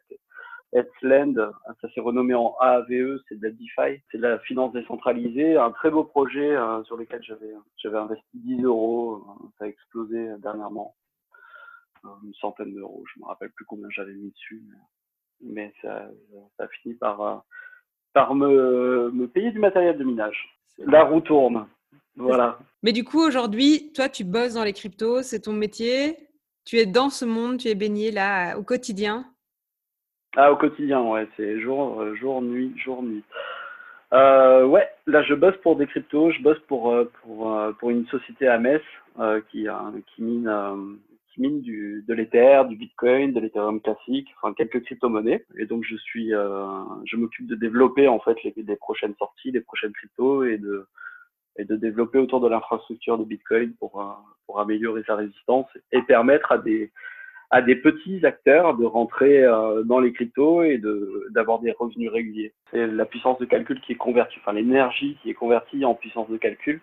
Edsland, 0.73 1.53
ça 1.81 1.89
s'est 1.91 2.01
renommé 2.01 2.35
en 2.35 2.57
AAVE, 2.59 3.19
c'est 3.29 3.39
de 3.39 3.47
la 3.47 3.51
DeFi, 3.51 4.03
c'est 4.11 4.17
de 4.17 4.23
la 4.23 4.39
finance 4.41 4.73
décentralisée, 4.73 5.57
un 5.57 5.71
très 5.71 5.91
beau 5.91 6.03
projet 6.03 6.57
euh, 6.57 6.83
sur 6.85 6.97
lequel 6.97 7.23
j'avais 7.23 7.53
j'avais 7.77 7.99
investi 7.99 8.25
10 8.35 8.63
euros, 8.63 9.23
ça 9.59 9.67
a 9.67 9.69
explosé 9.69 10.31
dernièrement, 10.39 10.95
une 12.25 12.33
centaine 12.35 12.75
d'euros, 12.75 13.05
je 13.15 13.21
me 13.21 13.27
rappelle 13.27 13.51
plus 13.51 13.67
combien 13.67 13.89
j'avais 13.91 14.15
mis 14.15 14.31
dessus, 14.31 14.63
mais, 15.43 15.75
ça, 15.83 16.09
ça 16.57 16.65
a 16.65 16.69
fini 16.69 16.95
par 16.95 17.21
euh, 17.21 17.37
par 18.15 18.35
me, 18.35 19.11
me 19.13 19.27
payer 19.29 19.51
du 19.51 19.59
matériel 19.59 19.99
de 19.99 20.05
minage. 20.05 20.59
La 20.79 21.05
roue 21.05 21.21
tourne. 21.21 21.67
Voilà. 22.17 22.59
Mais 22.83 22.93
du 22.93 23.05
coup, 23.05 23.21
aujourd'hui, 23.21 23.93
toi, 23.95 24.09
tu 24.09 24.25
bosses 24.25 24.55
dans 24.55 24.65
les 24.65 24.73
cryptos, 24.73 25.23
c'est 25.23 25.41
ton 25.41 25.53
métier. 25.53 26.17
Tu 26.65 26.77
es 26.77 26.87
dans 26.87 27.11
ce 27.11 27.25
monde, 27.25 27.59
tu 27.59 27.69
es 27.69 27.75
baigné 27.75 28.11
là 28.11 28.57
au 28.57 28.63
quotidien. 28.63 29.25
Ah, 30.37 30.51
au 30.51 30.57
quotidien, 30.57 31.03
ouais, 31.03 31.29
c'est 31.37 31.61
jour, 31.61 32.01
euh, 32.01 32.15
jour, 32.15 32.41
nuit, 32.41 32.73
jour, 32.79 33.03
nuit. 33.03 33.23
Euh, 34.15 34.65
ouais, 34.65 34.89
là, 35.07 35.23
je 35.23 35.35
bosse 35.35 35.57
pour 35.63 35.77
des 35.77 35.87
cryptos, 35.87 36.31
je 36.33 36.43
bosse 36.43 36.61
pour 36.69 36.91
euh, 36.91 37.11
pour 37.23 37.59
pour 37.79 37.91
une 37.91 38.07
société 38.07 38.47
à 38.47 38.59
Metz 38.59 38.83
qui 39.51 39.67
qui 40.07 40.23
mine 40.23 40.99
qui 41.29 41.41
mine 41.41 41.61
du 41.61 42.05
de 42.07 42.15
l'Ether, 42.15 42.63
du 42.69 42.77
Bitcoin, 42.77 43.33
de 43.33 43.41
l'Ethereum 43.41 43.81
classique, 43.81 44.29
enfin 44.37 44.55
quelques 44.55 44.83
crypto-monnaies. 44.85 45.45
Et 45.59 45.67
donc, 45.67 45.85
je 45.85 45.97
suis, 45.97 46.31
je 46.31 47.17
m'occupe 47.17 47.47
de 47.47 47.55
développer 47.55 48.09
en 48.09 48.21
fait 48.21 48.43
les, 48.45 48.55
les 48.57 48.77
prochaines 48.77 49.15
sorties, 49.19 49.51
les 49.51 49.61
prochaines 49.61 49.93
cryptos 49.93 50.45
et 50.45 50.59
de 50.59 50.87
et 51.57 51.65
de 51.65 51.77
développer 51.77 52.19
autour 52.19 52.41
de 52.41 52.49
l'infrastructure 52.49 53.19
de 53.19 53.25
Bitcoin 53.25 53.75
pour, 53.79 54.01
euh, 54.01 54.61
améliorer 54.61 55.03
sa 55.05 55.17
résistance 55.17 55.67
et 55.93 56.03
permettre 56.03 56.53
à 56.53 56.59
des, 56.59 56.91
petits 57.77 58.25
acteurs 58.27 58.77
de 58.77 58.85
rentrer 58.85 59.43
euh, 59.43 59.83
dans 59.83 59.99
les 59.99 60.13
cryptos 60.13 60.63
et 60.63 60.79
d'avoir 61.31 61.61
des 61.61 61.73
revenus 61.73 62.11
réguliers. 62.11 62.53
C'est 62.71 62.87
la 62.87 63.07
puissance 63.07 63.39
de 63.39 63.47
calcul 63.47 63.81
qui 63.81 63.93
est 63.93 63.97
convertie, 63.97 64.37
enfin 64.41 64.53
l'énergie 64.53 65.17
qui 65.23 65.31
est 65.31 65.35
convertie 65.35 65.87
en 65.87 65.95
puissance 65.95 66.29
de 66.29 66.37
calcul 66.37 66.83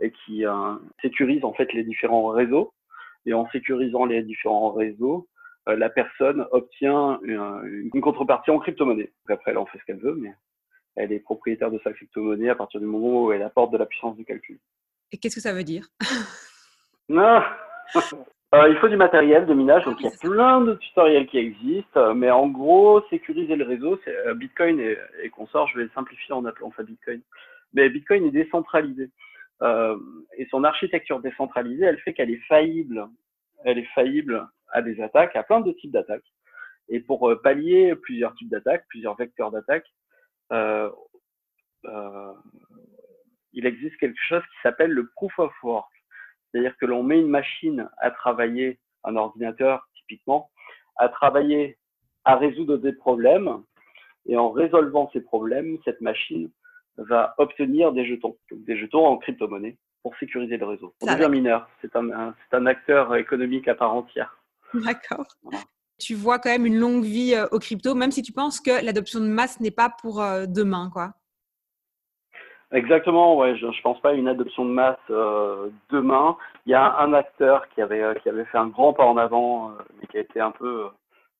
et 0.00 0.12
qui 0.12 0.46
euh, 0.46 0.74
sécurise 1.02 1.44
en 1.44 1.52
fait 1.52 1.72
les 1.72 1.82
différents 1.82 2.28
réseaux. 2.28 2.72
Et 3.26 3.34
en 3.34 3.48
sécurisant 3.50 4.04
les 4.04 4.22
différents 4.22 4.70
réseaux, 4.70 5.26
la 5.66 5.90
personne 5.90 6.46
obtient 6.52 7.18
une, 7.24 7.90
une 7.92 8.00
contrepartie 8.00 8.50
en 8.50 8.58
crypto-monnaie. 8.58 9.10
Après, 9.28 9.50
elle 9.50 9.58
en 9.58 9.66
fait 9.66 9.78
ce 9.78 9.84
qu'elle 9.84 9.98
veut, 9.98 10.14
mais 10.14 10.32
elle 10.98 11.12
est 11.12 11.20
propriétaire 11.20 11.70
de 11.70 11.78
sa 11.84 11.92
crypto-monnaie 11.92 12.50
à 12.50 12.56
partir 12.56 12.80
du 12.80 12.86
moment 12.86 13.24
où 13.24 13.32
elle 13.32 13.42
apporte 13.42 13.72
de 13.72 13.78
la 13.78 13.86
puissance 13.86 14.16
de 14.16 14.24
calcul. 14.24 14.58
Et 15.12 15.16
qu'est-ce 15.16 15.36
que 15.36 15.40
ça 15.40 15.54
veut 15.54 15.62
dire? 15.62 15.86
Non 17.08 17.40
euh, 18.54 18.68
Il 18.68 18.76
faut 18.80 18.88
du 18.88 18.96
matériel 18.96 19.46
de 19.46 19.54
minage, 19.54 19.84
donc 19.84 19.96
il 20.00 20.06
y 20.06 20.08
a 20.08 20.18
plein 20.20 20.60
de 20.60 20.74
tutoriels 20.74 21.26
qui 21.28 21.38
existent, 21.38 22.14
mais 22.14 22.30
en 22.30 22.48
gros, 22.48 23.00
sécuriser 23.08 23.54
le 23.54 23.64
réseau, 23.64 23.98
c'est 24.04 24.14
euh, 24.26 24.34
Bitcoin 24.34 24.80
et, 24.80 24.98
et 25.22 25.30
consorts, 25.30 25.68
je 25.68 25.78
vais 25.78 25.88
simplifier 25.94 26.34
en 26.34 26.44
appelant 26.44 26.72
ça 26.76 26.82
Bitcoin. 26.82 27.22
Mais 27.72 27.88
Bitcoin 27.88 28.26
est 28.26 28.32
décentralisé. 28.32 29.10
Euh, 29.62 29.96
et 30.36 30.46
son 30.50 30.64
architecture 30.64 31.20
décentralisée, 31.20 31.84
elle 31.84 31.98
fait 32.00 32.12
qu'elle 32.12 32.30
est 32.30 32.42
faillible. 32.48 33.06
Elle 33.64 33.78
est 33.78 33.88
faillible 33.94 34.46
à 34.72 34.82
des 34.82 35.00
attaques, 35.00 35.36
à 35.36 35.44
plein 35.44 35.60
de 35.60 35.72
types 35.72 35.92
d'attaques. 35.92 36.30
Et 36.88 37.00
pour 37.00 37.32
pallier 37.42 37.94
plusieurs 37.94 38.34
types 38.34 38.48
d'attaques, 38.48 38.84
plusieurs 38.88 39.16
vecteurs 39.16 39.50
d'attaque, 39.50 39.84
euh, 39.84 39.88
euh, 39.88 39.97
il 43.52 43.66
existe 43.66 43.96
quelque 43.96 44.20
chose 44.28 44.42
qui 44.42 44.60
s'appelle 44.62 44.90
le 44.90 45.08
proof 45.16 45.38
of 45.38 45.52
work. 45.62 45.88
C'est-à-dire 46.50 46.76
que 46.78 46.86
l'on 46.86 47.02
met 47.02 47.20
une 47.20 47.28
machine 47.28 47.88
à 47.98 48.10
travailler, 48.10 48.78
un 49.04 49.16
ordinateur 49.16 49.88
typiquement, 49.96 50.50
à 50.96 51.08
travailler, 51.08 51.78
à 52.24 52.36
résoudre 52.36 52.76
des 52.76 52.92
problèmes. 52.92 53.62
Et 54.26 54.36
en 54.36 54.50
résolvant 54.50 55.10
ces 55.12 55.20
problèmes, 55.20 55.78
cette 55.84 56.00
machine 56.00 56.50
va 56.98 57.34
obtenir 57.38 57.92
des 57.92 58.04
jetons, 58.06 58.36
donc 58.50 58.64
des 58.64 58.76
jetons 58.76 59.06
en 59.06 59.16
crypto-monnaie 59.16 59.78
pour 60.02 60.16
sécuriser 60.16 60.56
le 60.56 60.66
réseau. 60.66 60.94
Pour 60.98 61.08
devenir 61.08 61.30
mineur, 61.30 61.68
c'est 61.80 61.94
un, 61.96 62.34
un, 62.52 62.66
acteur 62.66 63.14
économique 63.16 63.68
à 63.68 63.74
part 63.74 63.94
entière. 63.94 64.36
D'accord 64.74 65.26
tu 65.98 66.14
vois 66.14 66.38
quand 66.38 66.50
même 66.50 66.66
une 66.66 66.78
longue 66.78 67.04
vie 67.04 67.34
euh, 67.34 67.46
au 67.50 67.58
crypto, 67.58 67.94
même 67.94 68.10
si 68.10 68.22
tu 68.22 68.32
penses 68.32 68.60
que 68.60 68.84
l'adoption 68.84 69.20
de 69.20 69.26
masse 69.26 69.60
n'est 69.60 69.70
pas 69.70 69.90
pour 69.90 70.22
euh, 70.22 70.46
demain, 70.46 70.90
quoi. 70.92 71.12
Exactement, 72.70 73.36
ouais. 73.38 73.56
Je, 73.56 73.66
ne 73.66 73.82
pense 73.82 74.00
pas 74.00 74.10
à 74.10 74.14
une 74.14 74.28
adoption 74.28 74.64
de 74.64 74.70
masse 74.70 74.96
euh, 75.10 75.70
demain. 75.90 76.36
Il 76.66 76.72
y 76.72 76.74
a 76.74 76.98
un 76.98 77.14
acteur 77.14 77.66
qui 77.70 77.80
avait 77.80 78.04
qui 78.22 78.28
avait 78.28 78.44
fait 78.44 78.58
un 78.58 78.66
grand 78.68 78.92
pas 78.92 79.06
en 79.06 79.16
avant, 79.16 79.72
mais 79.98 80.06
qui 80.08 80.18
a 80.18 80.20
été 80.20 80.38
un 80.38 80.50
peu, 80.50 80.84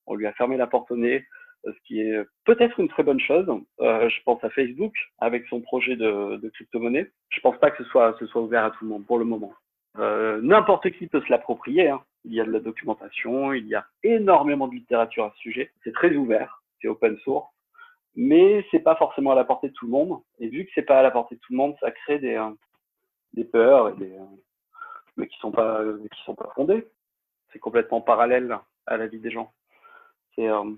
on 0.07 0.15
lui 0.15 0.27
a 0.27 0.33
fermé 0.33 0.57
la 0.57 0.67
porte 0.67 0.91
au 0.91 0.97
nez, 0.97 1.27
ce 1.67 1.79
qui 1.87 2.01
est 2.01 2.19
peut-être 2.47 2.81
une 2.81 2.89
très 2.89 3.03
bonne 3.03 3.21
chose. 3.21 3.47
je 3.79 4.23
pense 4.25 4.43
à 4.43 4.49
Facebook 4.49 4.95
avec 5.19 5.45
son 5.51 5.61
projet 5.61 5.97
de, 5.97 6.49
crypto-monnaie. 6.55 7.11
Je 7.29 7.41
pense 7.41 7.59
pas 7.59 7.71
que 7.71 7.85
ce 7.85 7.91
soit 7.91 8.17
ce 8.19 8.27
soit 8.27 8.41
ouvert 8.41 8.65
à 8.65 8.71
tout 8.71 8.85
le 8.85 8.91
monde 8.91 9.05
pour 9.05 9.19
le 9.19 9.27
moment. 9.27 9.53
N'importe 9.99 10.91
qui 10.93 11.07
peut 11.09 11.21
se 11.21 11.31
l'approprier. 11.31 11.89
Hein 11.89 12.03
il 12.25 12.35
y 12.35 12.41
a 12.41 12.45
de 12.45 12.51
la 12.51 12.61
documentation, 12.61 13.53
il 13.53 13.67
y 13.67 13.75
a 13.75 13.87
énormément 14.03 14.69
de 14.69 14.75
littérature 14.75 15.25
à 15.25 15.33
ce 15.37 15.39
sujet. 15.39 15.73
C'est 15.83 15.93
très 15.93 16.15
ouvert, 16.15 16.63
c'est 16.81 16.89
open 16.89 17.17
source, 17.19 17.49
mais 18.17 18.67
c'est 18.71 18.81
pas 18.81 18.97
forcément 18.97 19.33
à 19.33 19.35
la 19.35 19.45
portée 19.45 19.69
de 19.69 19.73
tout 19.73 19.87
le 19.87 19.93
monde. 19.93 20.21
Et 20.39 20.49
vu 20.49 20.65
que 20.65 20.71
c'est 20.75 20.83
pas 20.83 20.99
à 20.99 21.03
la 21.03 21.11
portée 21.11 21.37
de 21.37 21.41
tout 21.41 21.53
le 21.53 21.59
monde, 21.59 21.77
ça 21.81 21.91
crée 21.91 22.19
des, 22.19 22.35
euh, 22.35 23.45
peurs 23.53 23.91
et 23.91 23.95
des, 23.95 24.13
euh, 24.13 24.25
mais 25.17 25.27
qui 25.27 25.39
sont 25.39 25.53
pas 25.53 25.81
sont 26.25 26.35
pas 26.35 26.51
fondées. 26.55 26.87
C'est 27.53 27.59
complètement 27.59 28.01
parallèle 28.01 28.59
à 28.87 28.97
la 28.97 29.07
vie 29.07 29.21
des 29.21 29.31
gens. 29.31 29.53
Euh, 30.39 30.75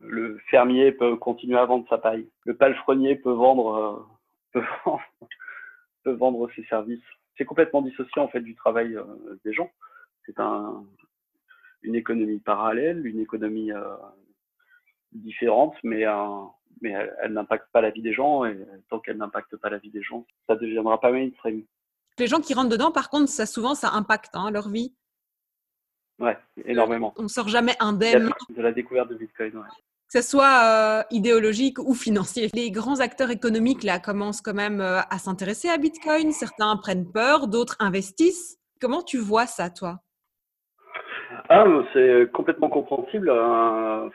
le 0.00 0.38
fermier 0.50 0.92
peut 0.92 1.16
continuer 1.16 1.58
à 1.58 1.66
vendre 1.66 1.86
sa 1.88 1.98
paille. 1.98 2.28
Le 2.44 2.56
palefrenier 2.56 3.16
peut 3.16 3.32
vendre, 3.32 4.08
peut 4.52 6.12
vendre 6.12 6.48
ses 6.54 6.64
services. 6.64 7.02
C'est 7.36 7.44
complètement 7.44 7.82
dissocié 7.82 8.20
en 8.20 8.28
fait 8.28 8.40
du 8.40 8.54
travail 8.54 8.96
des 9.44 9.52
gens 9.52 9.70
c'est 10.26 10.38
un, 10.40 10.84
une 11.82 11.94
économie 11.94 12.40
parallèle, 12.40 13.06
une 13.06 13.20
économie 13.20 13.72
euh, 13.72 13.96
différente, 15.12 15.74
mais, 15.82 16.06
euh, 16.06 16.42
mais 16.80 16.94
elle, 17.22 17.32
n'impacte 17.32 17.70
pas 17.72 17.80
la 17.80 17.90
vie 17.90 18.02
des 18.02 18.12
gens. 18.12 18.44
Et 18.44 18.58
tant 18.88 19.00
qu'elle 19.00 19.16
n'impacte 19.16 19.56
pas 19.56 19.70
la 19.70 19.78
vie 19.78 19.90
des 19.90 20.02
gens, 20.02 20.26
ça 20.46 20.54
ne 20.54 20.60
deviendra 20.60 21.00
pas 21.00 21.12
mainstream. 21.12 21.64
Les 22.18 22.26
gens 22.26 22.40
qui 22.40 22.54
rentrent 22.54 22.70
dedans, 22.70 22.92
par 22.92 23.10
contre, 23.10 23.28
ça 23.28 23.46
souvent, 23.46 23.74
ça 23.74 23.90
impacte 23.92 24.34
hein, 24.34 24.50
leur 24.50 24.68
vie. 24.68 24.94
Ouais, 26.20 26.38
énormément. 26.64 27.12
On 27.16 27.24
ne 27.24 27.28
sort 27.28 27.48
jamais 27.48 27.74
indemne. 27.80 28.30
De 28.48 28.62
la 28.62 28.72
découverte 28.72 29.08
de 29.08 29.16
Bitcoin, 29.16 29.64
que 30.14 30.20
ce 30.20 30.30
soit 30.30 30.60
euh, 30.62 31.02
idéologique 31.10 31.80
ou 31.80 31.92
financier. 31.92 32.46
Les 32.54 32.70
grands 32.70 33.00
acteurs 33.00 33.32
économiques 33.32 33.82
là 33.82 33.98
commencent 33.98 34.42
quand 34.42 34.54
même 34.54 34.80
à 34.80 35.18
s'intéresser 35.18 35.68
à 35.68 35.76
Bitcoin. 35.76 36.30
Certains 36.30 36.76
prennent 36.76 37.10
peur, 37.10 37.48
d'autres 37.48 37.74
investissent. 37.80 38.56
Comment 38.80 39.02
tu 39.02 39.18
vois 39.18 39.46
ça, 39.46 39.70
toi? 39.70 39.96
Ah, 41.48 41.64
c'est 41.92 42.30
complètement 42.32 42.68
compréhensible, 42.68 43.28
euh, 43.28 44.08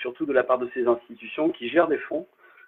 surtout, 0.00 0.26
de 0.26 0.32
la 0.32 0.42
part 0.42 0.58
de 0.58 0.68
ces 0.74 0.88
institutions 0.88 1.50
qui 1.50 1.68
gèrent 1.68 1.86
des 1.86 1.98
fonds. 1.98 2.26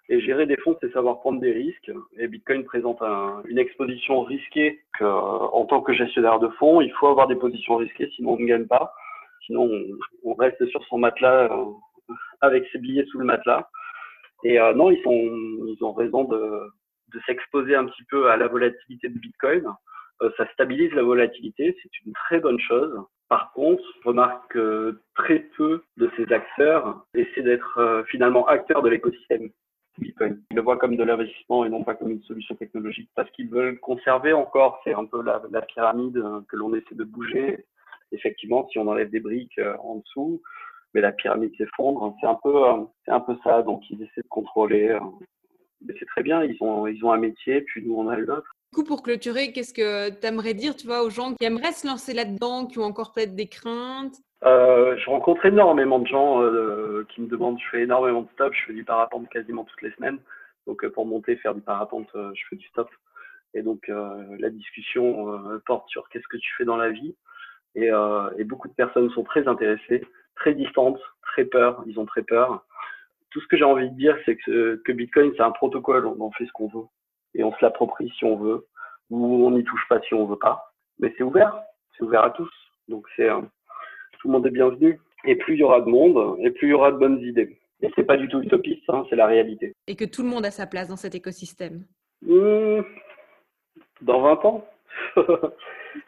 Et 0.09 0.21
gérer 0.21 0.47
des 0.47 0.57
fonds, 0.59 0.77
c'est 0.81 0.93
savoir 0.93 1.21
prendre 1.21 1.41
des 1.41 1.53
risques. 1.53 1.91
Et 2.19 2.29
Bitcoin 2.29 2.65
présente 2.65 3.01
une 3.47 3.59
exposition 3.59 4.23
risquée 4.23 4.81
en 5.01 5.65
tant 5.67 5.81
que 5.81 5.93
gestionnaire 5.93 6.39
de 6.39 6.49
fonds, 6.59 6.81
il 6.81 6.93
faut 6.93 7.09
avoir 7.09 7.27
des 7.27 7.37
positions 7.37 7.77
risquées, 7.77 8.11
sinon 8.17 8.35
on 8.35 8.39
ne 8.39 8.47
gagne 8.47 8.67
pas. 8.67 8.93
Sinon, 9.47 9.71
on, 10.25 10.35
reste 10.35 10.65
sur 10.67 10.85
son 10.87 10.99
matelas 10.99 11.51
euh, 11.51 11.65
avec 12.41 12.67
ses 12.73 12.79
billets 12.79 13.07
sous 13.07 13.19
le 13.19 13.25
matelas. 13.25 13.69
Et 14.45 14.61
euh, 14.61 14.73
non, 14.75 14.91
ils, 14.91 15.03
ont 15.83 15.93
raison 15.93 16.25
de, 16.25 16.71
s'exposer 17.27 17.75
un 17.75 17.87
petit 17.87 18.05
peu 18.05 18.31
à 18.31 18.37
la 18.37 18.49
volatilité 18.49 19.09
de 19.09 19.19
Bitcoin. 19.19 19.67
ça 20.37 20.47
stabilise 20.53 20.93
la 20.93 21.03
volatilité, 21.03 21.77
c'est 21.83 22.07
une 22.07 22.13
très 22.13 22.41
bonne 22.41 22.61
chose. 22.61 23.05
Par 23.31 23.53
contre, 23.53 23.85
je 24.03 24.09
remarque 24.09 24.53
que 24.53 25.01
très 25.15 25.39
peu 25.57 25.85
de 25.97 26.11
ces 26.17 26.33
acteurs 26.33 27.07
essaient 27.15 27.43
d'être 27.43 27.79
euh, 27.79 28.03
finalement 28.05 28.45
acteurs 28.49 28.83
de 28.83 28.89
l'écosystème 28.89 29.51
Bitcoin. 29.99 30.43
Ils 30.51 30.57
le 30.57 30.63
voient 30.63 30.79
comme 30.79 30.97
de 30.97 31.05
l'investissement 31.05 31.65
et 31.65 31.69
non 31.69 31.85
pas 31.85 31.95
comme 31.95 32.11
une 32.11 32.23
solution 32.25 32.57
technologique 32.57 33.09
parce 33.15 33.31
qu'ils 33.31 33.49
veulent 33.49 33.79
conserver 33.79 34.33
encore, 34.33 34.81
c'est 34.83 34.95
un 34.95 35.05
peu 35.05 35.23
la, 35.23 35.63
pyramide 35.63 36.17
euh, 36.17 36.41
que 36.49 36.57
l'on 36.57 36.75
essaie 36.75 36.97
de 36.97 37.05
bouger. 37.05 37.65
Effectivement, 38.11 38.67
si 38.69 38.81
on 38.81 38.89
enlève 38.89 39.11
des 39.11 39.21
briques 39.21 39.61
euh, 39.61 39.77
en 39.77 39.99
dessous, 39.99 40.43
mais 40.95 41.01
la 41.01 41.13
pyramide 41.13 41.55
s'effondre. 41.57 42.17
C'est 42.21 42.27
un 42.27 42.39
peu, 42.43 42.53
c'est 43.05 43.13
un 43.13 43.21
peu 43.21 43.37
ça. 43.45 43.63
Donc, 43.63 43.83
ils 43.91 44.03
essaient 44.03 44.23
de 44.23 44.29
contrôler 44.29 44.99
c'est 45.99 46.07
très 46.07 46.23
bien, 46.23 46.45
ils 46.45 46.57
ont, 46.61 46.87
ils 46.87 47.05
ont 47.05 47.13
un 47.13 47.19
métier, 47.19 47.63
puis 47.63 47.83
nous, 47.85 47.95
on 47.95 48.09
a 48.09 48.17
le 48.17 48.27
nôtre. 48.27 48.51
Du 48.73 48.77
coup, 48.77 48.85
pour 48.85 49.03
clôturer, 49.03 49.53
qu'est-ce 49.53 49.75
que 49.75 50.11
tu 50.11 50.27
aimerais 50.27 50.55
dire, 50.55 50.77
tu 50.77 50.87
vois, 50.87 51.03
aux 51.03 51.11
gens 51.11 51.35
qui 51.35 51.45
aimeraient 51.45 51.73
se 51.73 51.87
lancer 51.87 52.13
là-dedans, 52.13 52.67
qui 52.67 52.79
ont 52.79 52.85
encore 52.85 53.13
peut-être 53.13 53.35
des 53.35 53.49
craintes? 53.49 54.17
Euh, 54.45 54.97
Je 54.97 55.11
rencontre 55.11 55.45
énormément 55.47 55.99
de 55.99 56.07
gens 56.07 56.43
euh, 56.43 57.05
qui 57.09 57.21
me 57.21 57.27
demandent, 57.27 57.59
je 57.59 57.69
fais 57.71 57.83
énormément 57.83 58.23
de 58.23 58.29
stop, 58.35 58.55
je 58.55 58.67
fais 58.67 58.73
du 58.73 58.85
parapente 58.85 59.29
quasiment 59.29 59.65
toutes 59.65 59.83
les 59.83 59.91
semaines. 59.93 60.19
Donc 60.67 60.85
euh, 60.85 60.91
pour 60.91 61.05
monter, 61.05 61.37
faire 61.37 61.55
du 61.55 61.61
parapente, 61.61 62.09
euh, 62.15 62.31
je 62.35 62.43
fais 62.49 62.57
du 62.57 62.67
stop. 62.69 62.89
Et 63.53 63.63
donc 63.63 63.89
la 63.89 64.49
discussion 64.49 65.59
porte 65.67 65.89
sur 65.89 66.09
qu'est-ce 66.09 66.29
que 66.29 66.37
tu 66.37 66.49
fais 66.57 66.65
dans 66.65 66.77
la 66.77 66.91
vie. 66.91 67.17
Et, 67.75 67.89
et 68.39 68.45
beaucoup 68.45 68.69
de 68.69 68.75
personnes 68.75 69.11
sont 69.11 69.25
très 69.25 69.49
intéressées, 69.49 70.07
très 70.41 70.55
distantes, 70.55 71.01
très 71.23 71.45
peur, 71.45 71.83
ils 71.87 71.99
ont 72.01 72.07
très 72.07 72.23
peur 72.23 72.65
tout 73.31 73.41
ce 73.41 73.47
que 73.47 73.57
j'ai 73.57 73.65
envie 73.65 73.89
de 73.89 73.97
dire, 73.97 74.17
c'est 74.25 74.37
que, 74.37 74.83
que 74.85 74.93
Bitcoin, 74.93 75.33
c'est 75.37 75.43
un 75.43 75.53
protocole, 75.53 76.07
on 76.07 76.21
en 76.21 76.31
fait 76.33 76.47
ce 76.47 76.53
qu'on 76.53 76.69
veut. 76.69 76.87
Et 77.35 77.45
on 77.45 77.53
se 77.53 77.59
l'approprie 77.63 78.13
si 78.19 78.25
on 78.25 78.37
veut, 78.37 78.67
ou 79.09 79.47
on 79.47 79.53
n'y 79.53 79.65
touche 79.65 79.87
pas 79.89 80.01
si 80.03 80.15
on 80.15 80.27
veut 80.27 80.39
pas. 80.39 80.73
Mais 80.99 81.15
c'est 81.17 81.23
ouvert, 81.23 81.63
c'est 81.97 82.05
ouvert 82.05 82.25
à 82.25 82.31
tous. 82.31 82.51
Donc 82.89 83.07
c'est 83.17 83.29
euh, 83.29 83.41
tout 84.19 84.29
le 84.29 84.33
monde 84.33 84.47
est 84.47 84.51
bienvenu. 84.51 85.01
Et 85.25 85.37
plus 85.37 85.55
il 85.55 85.61
y 85.61 85.63
aura 85.63 85.81
de 85.81 85.89
monde, 85.89 86.39
et 86.41 86.51
plus 86.51 86.69
il 86.69 86.71
y 86.71 86.75
aura 86.75 86.91
de 86.91 86.97
bonnes 86.97 87.21
idées. 87.21 87.59
Et 87.83 87.91
c'est 87.95 88.05
pas 88.05 88.17
du 88.17 88.29
tout 88.29 88.43
utopiste, 88.43 88.89
hein, 88.89 89.07
c'est 89.09 89.17
la 89.17 89.27
réalité. 89.27 89.73
Et 89.87 89.97
que 89.97 90.05
tout 90.05 90.23
le 90.23 90.29
monde 90.29 90.45
a 90.45 90.51
sa 90.51 90.67
place 90.67 90.89
dans 90.89 90.97
cet 90.97 91.15
écosystème. 91.15 91.85
Mmh, 92.23 92.81
dans 94.03 94.21
20 94.21 94.45
ans? 94.45 94.65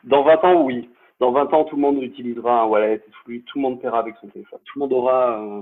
Dans 0.04 0.22
20 0.22 0.44
ans, 0.44 0.62
oui. 0.62 0.88
Dans 1.22 1.30
20 1.30 1.54
ans, 1.54 1.62
tout 1.62 1.76
le 1.76 1.82
monde 1.82 2.02
utilisera 2.02 2.62
un 2.62 2.64
wallet, 2.64 3.00
tout 3.24 3.30
le 3.30 3.60
monde 3.60 3.80
paiera 3.80 4.00
avec 4.00 4.16
son 4.20 4.26
téléphone. 4.26 4.58
Tout 4.64 4.80
le 4.80 4.80
monde 4.80 4.92
aura 4.92 5.40
euh, 5.40 5.60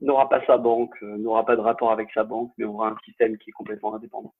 n'aura 0.00 0.28
pas 0.28 0.44
sa 0.46 0.56
banque, 0.56 0.96
euh, 1.04 1.16
n'aura 1.16 1.46
pas 1.46 1.54
de 1.54 1.60
rapport 1.60 1.92
avec 1.92 2.08
sa 2.12 2.24
banque, 2.24 2.50
mais 2.58 2.64
aura 2.64 2.88
un 2.88 2.96
système 3.04 3.38
qui 3.38 3.50
est 3.50 3.52
complètement 3.52 3.94
indépendant. 3.94 4.34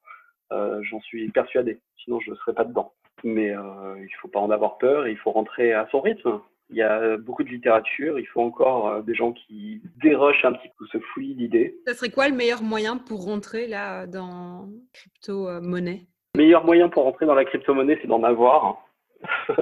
Euh, 0.51 0.81
j'en 0.83 1.01
suis 1.03 1.31
persuadé, 1.31 1.79
sinon 2.03 2.19
je 2.19 2.33
ne 2.33 2.35
serais 2.35 2.53
pas 2.53 2.65
dedans. 2.65 2.93
Mais 3.23 3.51
il 3.51 4.03
ne 4.03 4.19
faut 4.21 4.27
pas 4.27 4.41
en 4.41 4.51
avoir 4.51 4.77
peur, 4.79 5.07
il 5.07 5.17
faut 5.19 5.31
rentrer 5.31 5.73
à 5.73 5.87
son 5.93 6.01
rythme. 6.01 6.41
Il 6.69 6.77
y 6.77 6.83
a 6.83 7.17
beaucoup 7.17 7.45
de 7.45 7.51
littérature, 7.51 8.19
il 8.19 8.27
faut 8.27 8.43
encore 8.43 9.05
des 9.05 9.15
gens 9.15 9.33
qui 9.33 9.83
dérochent 10.03 10.45
un 10.45 10.55
petit 10.55 10.71
peu, 10.77 10.85
se 10.87 10.99
fouillent 10.99 11.35
l'idée. 11.35 11.77
Ça 11.87 11.95
serait 11.95 12.11
quoi 12.11 12.29
le 12.29 12.35
meilleur 12.35 12.61
moyen 12.61 12.97
pour 12.97 13.25
rentrer 13.25 13.69
là 13.69 14.09
dans 14.09 14.69
crypto-monnaie? 14.95 16.09
Le 16.35 16.43
meilleur 16.43 16.65
moyen 16.65 16.89
pour 16.89 17.05
rentrer 17.05 17.25
dans 17.25 17.37
la 17.37 17.45
crypto-monnaie, 17.45 18.01
c'est 18.03 18.09
d'en 18.09 18.25
avoir. 18.25 18.85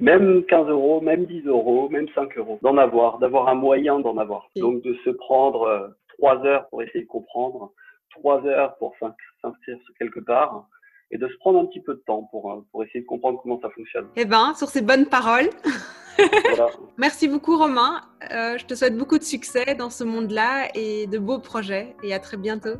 même 0.00 0.44
15 0.44 0.68
euros, 0.68 1.00
même 1.00 1.26
10 1.26 1.46
euros, 1.46 1.88
même 1.88 2.08
5 2.14 2.36
euros, 2.38 2.58
d'en 2.62 2.76
avoir, 2.76 3.18
d'avoir 3.18 3.48
un 3.48 3.54
moyen 3.54 4.00
d'en 4.00 4.16
avoir. 4.16 4.48
Donc 4.56 4.82
de 4.82 4.94
se 5.04 5.10
prendre 5.10 5.62
euh, 5.62 5.88
trois 6.08 6.44
heures 6.44 6.68
pour 6.68 6.82
essayer 6.82 7.02
de 7.04 7.08
comprendre, 7.08 7.72
trois 8.10 8.44
heures 8.46 8.76
pour 8.76 8.94
s'inscrire 8.98 9.78
quelque 9.98 10.20
part, 10.20 10.66
et 11.10 11.18
de 11.18 11.28
se 11.28 11.36
prendre 11.36 11.60
un 11.60 11.66
petit 11.66 11.80
peu 11.80 11.94
de 11.94 12.02
temps 12.06 12.28
pour, 12.30 12.50
euh, 12.50 12.64
pour 12.70 12.82
essayer 12.84 13.00
de 13.00 13.06
comprendre 13.06 13.40
comment 13.42 13.60
ça 13.60 13.70
fonctionne. 13.70 14.06
Eh 14.16 14.24
bien, 14.24 14.54
sur 14.54 14.68
ces 14.68 14.82
bonnes 14.82 15.06
paroles, 15.06 15.50
merci 16.98 17.28
beaucoup 17.28 17.56
Romain. 17.56 18.02
Euh, 18.30 18.58
je 18.58 18.66
te 18.66 18.74
souhaite 18.74 18.96
beaucoup 18.96 19.18
de 19.18 19.24
succès 19.24 19.74
dans 19.74 19.90
ce 19.90 20.04
monde-là 20.04 20.68
et 20.74 21.06
de 21.06 21.18
beaux 21.18 21.38
projets, 21.38 21.94
et 22.02 22.14
à 22.14 22.18
très 22.18 22.36
bientôt. 22.36 22.76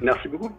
Merci 0.00 0.28
beaucoup. 0.28 0.50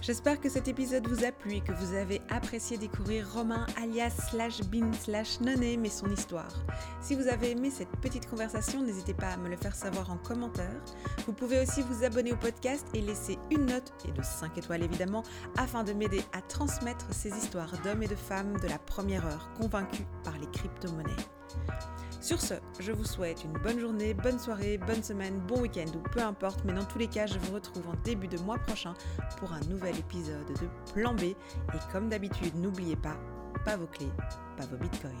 J'espère 0.00 0.40
que 0.40 0.48
cet 0.48 0.68
épisode 0.68 1.06
vous 1.08 1.24
a 1.24 1.32
plu 1.32 1.54
et 1.54 1.60
que 1.60 1.72
vous 1.72 1.94
avez 1.94 2.22
apprécié 2.30 2.78
découvrir 2.78 3.30
Romain 3.32 3.66
alias 3.76 4.14
slash 4.30 4.60
bin 4.62 4.92
slash 4.92 5.40
noname 5.40 5.84
et 5.84 5.90
son 5.90 6.10
histoire. 6.10 6.52
Si 7.00 7.14
vous 7.14 7.28
avez 7.28 7.50
aimé 7.50 7.70
cette 7.70 7.90
petite 8.00 8.28
conversation, 8.28 8.82
n'hésitez 8.82 9.12
pas 9.12 9.28
à 9.28 9.36
me 9.36 9.48
le 9.48 9.56
faire 9.56 9.74
savoir 9.74 10.10
en 10.10 10.16
commentaire. 10.16 10.80
Vous 11.26 11.32
pouvez 11.32 11.60
aussi 11.60 11.82
vous 11.82 12.04
abonner 12.04 12.32
au 12.32 12.36
podcast 12.36 12.86
et 12.94 13.00
laisser 13.00 13.38
une 13.50 13.66
note, 13.66 13.92
et 14.08 14.12
de 14.12 14.22
5 14.22 14.56
étoiles 14.56 14.84
évidemment, 14.84 15.24
afin 15.56 15.82
de 15.82 15.92
m'aider 15.92 16.22
à 16.32 16.42
transmettre 16.42 17.06
ces 17.12 17.30
histoires 17.30 17.72
d'hommes 17.82 18.02
et 18.02 18.08
de 18.08 18.16
femmes 18.16 18.58
de 18.60 18.68
la 18.68 18.78
première 18.78 19.26
heure 19.26 19.50
convaincus 19.60 20.06
par 20.22 20.38
les 20.38 20.46
crypto-monnaies. 20.46 21.16
Sur 22.28 22.42
ce, 22.42 22.52
je 22.78 22.92
vous 22.92 23.06
souhaite 23.06 23.42
une 23.42 23.54
bonne 23.54 23.80
journée, 23.80 24.12
bonne 24.12 24.38
soirée, 24.38 24.76
bonne 24.76 25.02
semaine, 25.02 25.40
bon 25.48 25.62
week-end 25.62 25.86
ou 25.94 26.00
peu 26.10 26.20
importe, 26.20 26.60
mais 26.66 26.74
dans 26.74 26.84
tous 26.84 26.98
les 26.98 27.06
cas, 27.06 27.24
je 27.24 27.38
vous 27.38 27.54
retrouve 27.54 27.88
en 27.88 27.94
début 28.04 28.28
de 28.28 28.36
mois 28.36 28.58
prochain 28.58 28.92
pour 29.38 29.50
un 29.54 29.60
nouvel 29.60 29.98
épisode 29.98 30.46
de 30.46 30.92
Plan 30.92 31.14
B. 31.14 31.22
Et 31.22 31.36
comme 31.90 32.10
d'habitude, 32.10 32.54
n'oubliez 32.54 32.96
pas, 32.96 33.16
pas 33.64 33.78
vos 33.78 33.86
clés, 33.86 34.12
pas 34.58 34.66
vos 34.66 34.76
bitcoins. 34.76 35.14